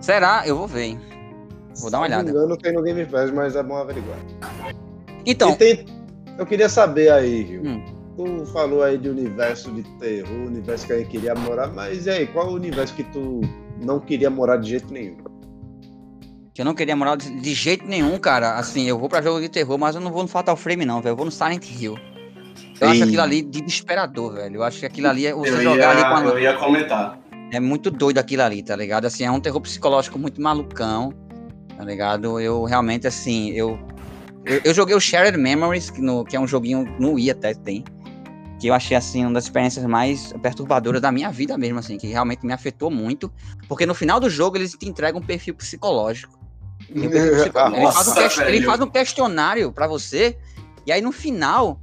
Será? 0.00 0.42
Eu 0.46 0.56
vou 0.56 0.66
ver, 0.66 0.82
hein? 0.82 1.00
Vou 1.80 1.90
dar 1.90 1.98
uma 1.98 2.06
olhada. 2.06 2.26
Se 2.26 2.32
não 2.32 2.40
me 2.40 2.46
engano, 2.46 2.60
tem 2.60 2.72
no 2.72 2.82
Game 2.82 3.06
Pass, 3.06 3.30
mas 3.30 3.56
é 3.56 3.62
bom 3.62 3.76
averiguar. 3.76 4.18
Então. 5.24 5.54
Tem, 5.54 5.84
eu 6.38 6.46
queria 6.46 6.68
saber 6.68 7.10
aí, 7.10 7.42
Rio. 7.42 7.62
Hum. 7.66 7.84
Tu 8.16 8.46
falou 8.46 8.82
aí 8.82 8.98
de 8.98 9.08
universo 9.08 9.70
de 9.70 9.84
terror, 9.98 10.46
universo 10.46 10.86
que 10.86 10.92
a 10.92 10.98
gente 10.98 11.08
queria 11.08 11.34
morar, 11.36 11.68
mas 11.68 12.06
e 12.06 12.10
aí, 12.10 12.26
qual 12.26 12.48
o 12.48 12.54
universo 12.54 12.92
que 12.94 13.04
tu 13.04 13.40
não 13.80 14.00
queria 14.00 14.28
morar 14.28 14.56
de 14.56 14.70
jeito 14.70 14.92
nenhum? 14.92 15.16
Que 16.52 16.62
eu 16.62 16.64
não 16.64 16.74
queria 16.74 16.96
morar 16.96 17.16
de 17.16 17.54
jeito 17.54 17.86
nenhum, 17.86 18.18
cara. 18.18 18.56
Assim, 18.56 18.88
eu 18.88 18.98
vou 18.98 19.08
pra 19.08 19.22
jogo 19.22 19.40
de 19.40 19.48
terror, 19.48 19.78
mas 19.78 19.94
eu 19.94 20.00
não 20.00 20.10
vou 20.10 20.22
no 20.22 20.28
Fatal 20.28 20.56
Frame, 20.56 20.84
não, 20.84 21.00
velho. 21.00 21.12
Eu 21.12 21.16
vou 21.16 21.24
no 21.24 21.30
Silent 21.30 21.64
Hill. 21.70 21.96
Eu 22.80 22.88
acho 22.88 23.04
aquilo 23.04 23.22
ali 23.22 23.42
desesperador, 23.42 24.34
velho. 24.34 24.56
Eu 24.56 24.62
acho 24.64 24.80
que 24.80 24.86
aquilo 24.86 25.08
ali 25.08 25.26
é 25.26 25.32
você 25.32 25.52
eu 25.52 25.62
jogar 25.62 25.78
ia, 25.78 25.90
ali 25.90 26.00
com 26.02 26.28
a... 26.28 26.32
Eu 26.32 26.38
ia 26.40 26.56
comentar. 26.56 27.20
É 27.52 27.60
muito 27.60 27.90
doido 27.90 28.18
aquilo 28.18 28.42
ali, 28.42 28.62
tá 28.62 28.74
ligado? 28.74 29.04
Assim, 29.04 29.22
é 29.22 29.30
um 29.30 29.38
terror 29.38 29.60
psicológico 29.60 30.18
muito 30.18 30.40
malucão, 30.42 31.12
tá 31.78 31.84
ligado? 31.84 32.40
Eu 32.40 32.64
realmente, 32.64 33.06
assim, 33.06 33.50
eu. 33.52 33.78
Eu, 34.44 34.60
eu 34.64 34.74
joguei 34.74 34.96
o 34.96 35.00
Shared 35.00 35.38
Memories, 35.38 35.90
que, 35.90 36.00
no, 36.00 36.24
que 36.24 36.34
é 36.34 36.40
um 36.40 36.46
joguinho 36.46 36.84
no 36.98 37.12
Wii 37.12 37.30
até 37.30 37.54
tem. 37.54 37.84
Que 38.58 38.66
eu 38.66 38.74
achei, 38.74 38.96
assim, 38.96 39.24
uma 39.24 39.34
das 39.34 39.44
experiências 39.44 39.84
mais 39.84 40.32
perturbadoras 40.42 41.00
da 41.00 41.12
minha 41.12 41.30
vida 41.30 41.56
mesmo, 41.56 41.78
assim, 41.78 41.96
que 41.96 42.08
realmente 42.08 42.44
me 42.44 42.52
afetou 42.52 42.90
muito. 42.90 43.32
Porque 43.68 43.86
no 43.86 43.94
final 43.94 44.18
do 44.18 44.28
jogo 44.28 44.56
eles 44.56 44.72
te 44.72 44.88
entregam 44.88 45.20
um 45.20 45.24
perfil 45.24 45.54
psicológico. 45.54 46.36
Um 46.90 47.08
perfil 47.08 47.36
psicológico. 47.36 47.80
Nossa, 47.80 48.20
ele, 48.20 48.28
faz 48.28 48.38
um, 48.38 48.42
ele 48.42 48.66
faz 48.66 48.80
um 48.80 48.86
questionário 48.88 49.70
para 49.70 49.86
você, 49.86 50.36
e 50.84 50.90
aí 50.90 51.00
no 51.00 51.12
final 51.12 51.80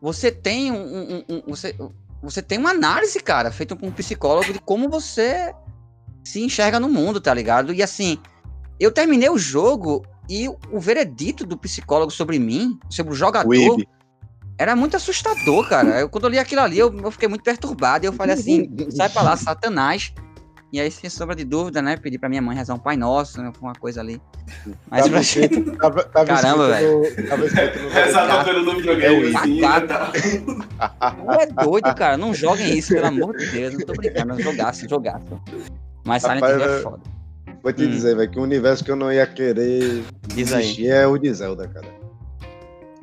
você 0.00 0.30
tem 0.30 0.72
um, 0.72 0.76
um, 0.76 1.24
um, 1.28 1.42
você, 1.46 1.76
você 2.22 2.40
tem 2.40 2.56
uma 2.56 2.70
análise, 2.70 3.20
cara, 3.20 3.52
feita 3.52 3.76
com 3.76 3.88
um 3.88 3.92
psicólogo 3.92 4.50
de 4.50 4.60
como 4.60 4.88
você 4.88 5.54
se 6.24 6.40
enxerga 6.40 6.80
no 6.80 6.88
mundo, 6.88 7.20
tá 7.20 7.34
ligado? 7.34 7.74
E 7.74 7.82
assim, 7.82 8.18
eu 8.82 8.90
terminei 8.90 9.28
o 9.28 9.38
jogo 9.38 10.04
e 10.28 10.48
o 10.48 10.80
veredito 10.80 11.44
do 11.44 11.58
psicólogo 11.58 12.10
sobre 12.10 12.38
mim, 12.38 12.78
sobre 12.88 13.12
o 13.12 13.16
jogador, 13.16 13.76
era 14.58 14.76
muito 14.76 14.96
assustador, 14.96 15.68
cara. 15.68 16.00
Eu, 16.00 16.08
quando 16.08 16.24
eu 16.24 16.30
li 16.30 16.38
aquilo 16.38 16.60
ali, 16.60 16.78
eu, 16.78 16.94
eu 16.96 17.10
fiquei 17.10 17.28
muito 17.28 17.42
perturbado. 17.42 18.04
E 18.04 18.06
eu 18.06 18.12
falei 18.12 18.34
assim: 18.34 18.70
sai 18.90 19.08
pra 19.08 19.22
lá, 19.22 19.36
Satanás. 19.36 20.12
E 20.72 20.80
aí, 20.80 20.90
sem 20.90 21.10
sombra 21.10 21.36
de 21.36 21.44
dúvida, 21.44 21.82
né? 21.82 21.98
Pedi 21.98 22.18
pra 22.18 22.30
minha 22.30 22.40
mãe 22.40 22.56
rezar 22.56 22.72
um 22.72 22.78
Pai 22.78 22.96
Nosso, 22.96 23.42
né? 23.42 23.52
Uma 23.60 23.74
coisa 23.74 24.00
ali. 24.00 24.18
Mas 24.90 25.06
pra 25.06 25.20
gente. 25.20 25.60
Caramba, 26.26 26.68
velho. 26.68 27.02
Rezar 27.90 28.44
pelo 28.44 28.62
no 28.62 28.76
videogame. 28.76 29.32
Não 29.32 31.34
é 31.34 31.46
doido, 31.46 31.94
cara. 31.94 32.16
Não 32.16 32.32
joguem 32.32 32.78
isso, 32.78 32.94
pelo 32.94 33.06
amor 33.06 33.36
de 33.36 33.50
Deus. 33.50 33.74
Não 33.74 33.80
tô 33.80 33.92
brincando. 33.92 34.40
Jogasse, 34.40 34.88
jogasse. 34.88 35.26
Mas 36.06 36.22
Silent 36.22 36.42
Hill 36.42 36.64
é 36.64 36.80
foda. 36.80 37.21
Vou 37.62 37.72
te 37.72 37.84
hum. 37.84 37.90
dizer, 37.90 38.16
velho, 38.16 38.30
que 38.30 38.38
o 38.38 38.42
universo 38.42 38.84
que 38.84 38.90
eu 38.90 38.96
não 38.96 39.12
ia 39.12 39.26
querer 39.26 40.04
Diz 40.28 40.52
aí. 40.52 40.88
é 40.88 41.06
o 41.06 41.16
de 41.16 41.32
Zelda, 41.32 41.68
cara. 41.68 41.86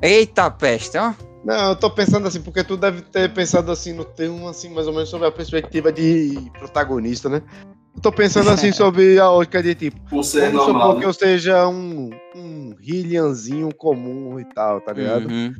Eita 0.02 0.50
peste, 0.50 0.98
ó. 0.98 1.14
Não, 1.44 1.70
eu 1.70 1.76
tô 1.76 1.90
pensando 1.90 2.28
assim, 2.28 2.42
porque 2.42 2.62
tu 2.62 2.76
deve 2.76 3.00
ter 3.00 3.32
pensado 3.32 3.72
assim 3.72 3.92
no 3.94 4.04
termo, 4.04 4.48
assim, 4.48 4.68
mais 4.68 4.86
ou 4.86 4.92
menos 4.92 5.08
sobre 5.08 5.26
a 5.26 5.32
perspectiva 5.32 5.90
de 5.90 6.50
protagonista, 6.58 7.28
né? 7.28 7.42
Eu 7.94 8.02
tô 8.02 8.12
pensando 8.12 8.50
assim 8.50 8.72
sobre 8.72 9.18
a 9.18 9.30
ótica 9.30 9.62
de 9.62 9.74
tipo. 9.74 9.98
Por 10.08 10.22
ser 10.22 10.50
vamos 10.50 10.66
normal, 10.66 10.80
supor 10.80 10.94
né? 10.94 11.00
que 11.00 11.06
eu 11.06 11.12
seja 11.12 11.66
um, 11.66 12.10
um 12.36 12.74
Hillianzinho 12.80 13.74
comum 13.74 14.38
e 14.38 14.44
tal, 14.44 14.80
tá 14.82 14.92
ligado? 14.92 15.28
Uhum. 15.30 15.54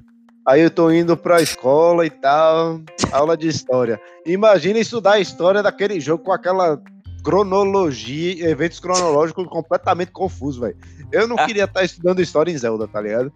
Aí 0.46 0.60
eu 0.60 0.70
tô 0.70 0.90
indo 0.90 1.16
pra 1.16 1.40
escola 1.40 2.04
e 2.04 2.10
tal, 2.10 2.80
aula 3.12 3.36
de 3.36 3.48
história. 3.48 4.00
Imagina 4.26 4.78
estudar 4.78 5.12
a 5.12 5.20
história 5.20 5.62
daquele 5.62 6.00
jogo 6.00 6.24
com 6.24 6.32
aquela 6.32 6.80
cronologia, 7.20 8.48
eventos 8.48 8.80
cronológicos 8.80 9.46
completamente 9.46 10.11
confusos, 10.11 10.61
velho. 10.61 10.76
Eu 11.12 11.26
não 11.26 11.37
ah. 11.38 11.46
queria 11.46 11.64
estar 11.64 11.83
estudando 11.83 12.20
história 12.20 12.52
em 12.52 12.56
Zelda, 12.56 12.87
tá 12.87 13.00
ligado? 13.00 13.33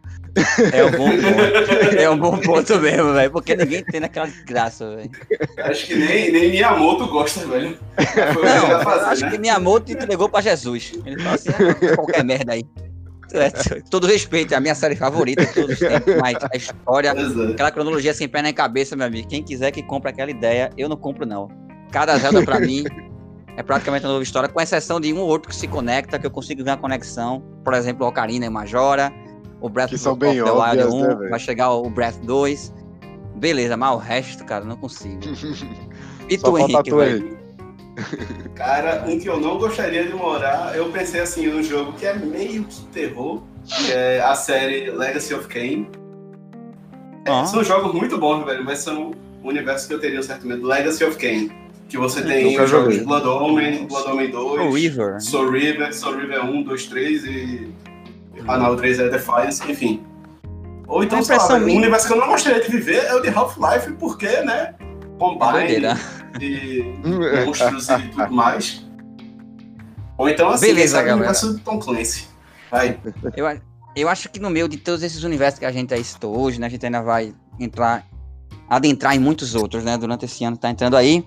É 0.73 0.85
um 0.85 0.91
bom 0.91 1.11
ponto. 1.11 1.97
É 1.99 2.11
um 2.11 2.19
bom 2.19 2.39
ponto 2.39 2.79
mesmo, 2.79 3.13
velho. 3.13 3.31
Porque 3.31 3.57
ninguém 3.57 3.85
tem 3.85 4.01
naquela 4.01 4.29
graça, 4.47 4.97
velho. 4.97 5.11
Acho 5.59 5.87
que 5.87 5.95
nem, 5.95 6.31
nem 6.31 6.51
Miyamoto 6.51 7.07
gosta, 7.09 7.47
velho. 7.47 7.77
Não, 7.99 8.81
fazer, 8.83 9.05
acho 9.07 9.23
né? 9.23 9.31
que 9.31 9.39
Miyamoto 9.39 9.91
entregou 9.91 10.29
pra 10.29 10.41
Jesus. 10.41 10.93
Ele 11.05 11.19
falou 11.19 11.35
assim: 11.35 11.49
ah, 11.51 11.97
qualquer 11.97 12.25
merda 12.25 12.53
aí. 12.53 12.65
É, 13.33 13.51
todo 13.91 14.07
respeito, 14.07 14.55
é 14.55 14.57
a 14.57 14.61
minha 14.61 14.77
série 14.77 14.95
favorita 14.95 15.45
de 15.45 15.53
todos 15.53 15.71
os 15.73 15.79
tempos, 15.81 16.15
mas 16.21 16.37
a 16.53 16.57
história, 16.57 17.13
aquela 17.51 17.73
cronologia 17.73 18.15
sem 18.15 18.29
pé 18.29 18.41
nem 18.41 18.55
cabeça, 18.55 18.95
meu 18.95 19.07
amigo. 19.07 19.27
Quem 19.27 19.43
quiser 19.43 19.73
que 19.73 19.83
compre 19.83 20.11
aquela 20.11 20.31
ideia, 20.31 20.71
eu 20.79 20.89
não 20.89 20.97
compro, 20.97 21.27
não. 21.27 21.49
Cada 21.91 22.17
Zelda 22.17 22.45
pra 22.45 22.61
mim 22.61 22.85
é 23.57 23.63
praticamente 23.63 24.05
uma 24.05 24.13
nova 24.13 24.23
história, 24.23 24.49
com 24.49 24.61
exceção 24.61 25.01
de 25.01 25.13
um 25.13 25.19
ou 25.19 25.29
outro 25.29 25.49
que 25.49 25.57
se 25.57 25.69
conecta, 25.69 26.19
que 26.19 26.27
eu 26.27 26.31
consigo 26.31 26.65
ver 26.65 26.73
a 26.73 26.77
conexão. 26.77 27.43
Por 27.63 27.75
exemplo, 27.75 28.05
o 28.05 28.09
Ocarina 28.09 28.47
e 28.47 28.51
Majora, 28.51 29.13
o 29.61 29.69
Breath 29.69 29.91
que 29.91 30.09
of, 30.09 30.19
bem 30.19 30.43
of 30.43 30.51
the 30.51 30.57
Wild 30.57 30.95
1, 30.95 31.01
né, 31.01 31.29
vai 31.31 31.39
chegar 31.39 31.71
o 31.71 31.89
Breath 31.89 32.19
2. 32.25 32.75
Beleza, 33.37 33.77
mas 33.77 33.95
o 33.95 33.99
resto, 33.99 34.45
cara, 34.45 34.65
não 34.65 34.77
consigo. 34.77 35.21
e 36.29 36.37
tu, 36.37 36.59
Henrique, 36.59 36.91
velho? 36.91 37.39
Cara, 38.57 39.05
um 39.07 39.19
que 39.19 39.29
eu 39.29 39.39
não 39.39 39.57
gostaria 39.57 40.05
de 40.05 40.13
morar, 40.13 40.77
eu 40.77 40.91
pensei 40.91 41.21
assim, 41.21 41.49
um 41.49 41.63
jogo 41.63 41.93
que 41.93 42.05
é 42.05 42.15
meio 42.15 42.65
que 42.65 42.81
terror, 42.87 43.43
que 43.65 43.93
é 43.93 44.21
a 44.21 44.35
série 44.35 44.91
Legacy 44.91 45.33
of 45.33 45.47
Kain. 45.47 45.89
É, 47.25 47.45
São 47.47 47.63
jogos 47.63 47.95
muito 47.95 48.19
bons, 48.19 48.45
velho, 48.45 48.65
mas 48.65 48.81
são 48.81 49.13
o 49.43 49.49
universo 49.49 49.87
que 49.87 49.95
eu 49.95 50.01
teria 50.01 50.19
um 50.19 50.23
certo 50.23 50.45
medo. 50.47 50.67
Legacy 50.67 51.05
of 51.05 51.17
Kain. 51.17 51.64
Que 51.95 51.99
você 51.99 52.23
tem 52.23 52.61
os 52.61 52.69
jogos 52.69 52.93
de 52.93 53.05
Blood 53.05 53.25
Omen, 53.25 53.87
Blood 53.87 54.11
Omen 54.11 54.29
2, 54.29 54.33
Soul 54.33 54.73
River, 54.73 55.21
Soul 55.23 55.51
River, 55.53 55.95
Soul 55.95 56.17
River 56.17 56.45
1, 56.45 56.63
2, 56.65 56.87
3 56.87 57.25
e. 57.25 57.75
O 58.41 58.77
3 58.77 58.99
é 58.99 59.09
Defiance, 59.11 59.71
enfim. 59.71 60.05
Ou 60.89 61.05
então, 61.05 61.23
sei 61.23 61.37
lá, 61.37 61.55
um 61.55 61.77
universo 61.77 62.09
que 62.09 62.13
eu 62.13 62.17
não 62.17 62.27
gostaria 62.27 62.61
de 62.61 62.69
viver 62.69 63.05
é 63.05 63.15
o 63.15 63.21
de 63.21 63.29
Half-Life, 63.29 63.93
porque, 63.93 64.27
né? 64.27 64.75
Combine 65.21 65.87
é 65.87 65.95
de 66.37 66.83
monstros 67.47 67.89
e 67.89 68.09
tudo 68.09 68.33
mais. 68.33 68.85
Ou 70.19 70.29
então 70.29 70.49
assim, 70.49 70.67
Beleza, 70.67 70.97
galera. 70.97 71.15
o 71.15 71.19
universo 71.19 71.61
Tom 71.61 71.79
Clancy. 71.79 72.25
Vai. 72.73 72.99
Eu, 73.37 73.47
eu 73.95 74.09
acho 74.09 74.29
que 74.31 74.41
no 74.41 74.51
meio 74.51 74.69
de 74.69 74.79
todos 74.79 75.05
esses 75.05 75.23
universos 75.23 75.61
que 75.61 75.65
a 75.65 75.71
gente 75.71 75.97
citou 76.03 76.37
hoje, 76.37 76.59
né, 76.59 76.67
a 76.67 76.71
gente 76.71 76.85
ainda 76.85 77.03
vai 77.03 77.33
entrar, 77.61 78.05
adentrar 78.69 79.15
em 79.15 79.21
muitos 79.21 79.55
outros, 79.55 79.85
né, 79.85 79.97
durante 79.97 80.25
esse 80.25 80.45
ano 80.45 80.57
que 80.57 80.63
tá 80.63 80.71
entrando 80.71 80.97
aí. 80.97 81.25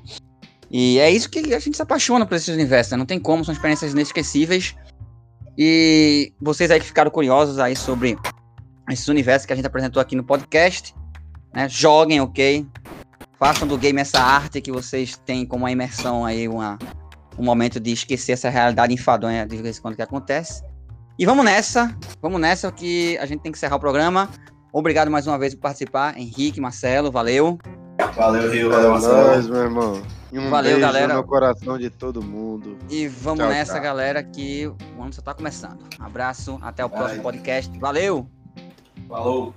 E 0.70 1.00
é 1.00 1.10
isso 1.10 1.30
que 1.30 1.54
a 1.54 1.60
gente 1.60 1.78
se 1.78 1.82
apaixona 1.82 2.26
por 2.26 2.36
esses 2.36 2.54
universos, 2.54 2.92
né? 2.92 2.98
não 2.98 3.06
tem 3.06 3.20
como, 3.20 3.44
são 3.44 3.54
experiências 3.54 3.94
inesquecíveis. 3.94 4.76
E 5.58 6.34
vocês 6.40 6.70
aí 6.70 6.80
que 6.80 6.86
ficaram 6.86 7.10
curiosos 7.10 7.58
aí 7.58 7.76
sobre 7.76 8.18
esses 8.90 9.08
universos 9.08 9.46
que 9.46 9.54
a 9.54 9.56
gente 9.56 9.66
apresentou 9.66 10.02
aqui 10.02 10.16
no 10.16 10.24
podcast, 10.24 10.94
né, 11.54 11.68
joguem, 11.68 12.22
ok? 12.22 12.66
Façam 13.40 13.68
do 13.68 13.78
game 13.78 14.00
essa 14.00 14.20
arte 14.20 14.62
que 14.62 14.72
vocês 14.72 15.18
têm 15.26 15.46
como 15.46 15.64
uma 15.64 15.72
imersão 15.72 16.26
aí, 16.26 16.48
uma, 16.48 16.78
um 17.38 17.44
momento 17.44 17.80
de 17.80 17.92
esquecer 17.92 18.34
essa 18.34 18.50
realidade 18.50 18.94
enfadonha 18.94 19.46
de 19.46 19.58
vez 19.58 19.78
em 19.78 19.82
quando 19.82 19.96
que 19.96 20.02
acontece. 20.02 20.64
E 21.18 21.26
vamos 21.26 21.44
nessa, 21.44 21.96
vamos 22.22 22.40
nessa 22.40 22.72
que 22.72 23.18
a 23.18 23.26
gente 23.26 23.42
tem 23.42 23.52
que 23.52 23.58
encerrar 23.58 23.78
o 23.78 23.80
programa. 23.80 24.30
Obrigado 24.72 25.10
mais 25.10 25.26
uma 25.26 25.38
vez 25.40 25.56
por 25.56 25.62
participar, 25.62 26.18
Henrique, 26.18 26.62
Marcelo, 26.62 27.12
valeu. 27.12 27.58
Valeu, 28.16 28.52
Rio, 28.52 28.70
valeu, 28.70 28.92
Marcelo. 28.92 29.18
É 29.18 29.26
nóis, 29.26 29.48
meu 29.48 29.62
irmão. 29.62 30.17
E 30.32 30.38
um 30.38 30.50
valeu, 30.50 30.80
galera. 30.80 31.14
no 31.14 31.24
coração 31.24 31.78
de 31.78 31.90
todo 31.90 32.22
mundo. 32.22 32.78
E 32.90 33.08
vamos 33.08 33.40
tchau, 33.40 33.50
nessa, 33.50 33.74
tchau. 33.74 33.84
galera, 33.84 34.22
que 34.22 34.68
o 34.68 35.02
ano 35.02 35.14
só 35.14 35.22
tá 35.22 35.34
começando. 35.34 35.86
Um 36.00 36.04
abraço, 36.04 36.60
até 36.62 36.84
o 36.84 36.90
próximo 36.90 37.24
podcast. 37.24 37.78
Valeu! 37.80 38.30
Falou! 39.08 39.54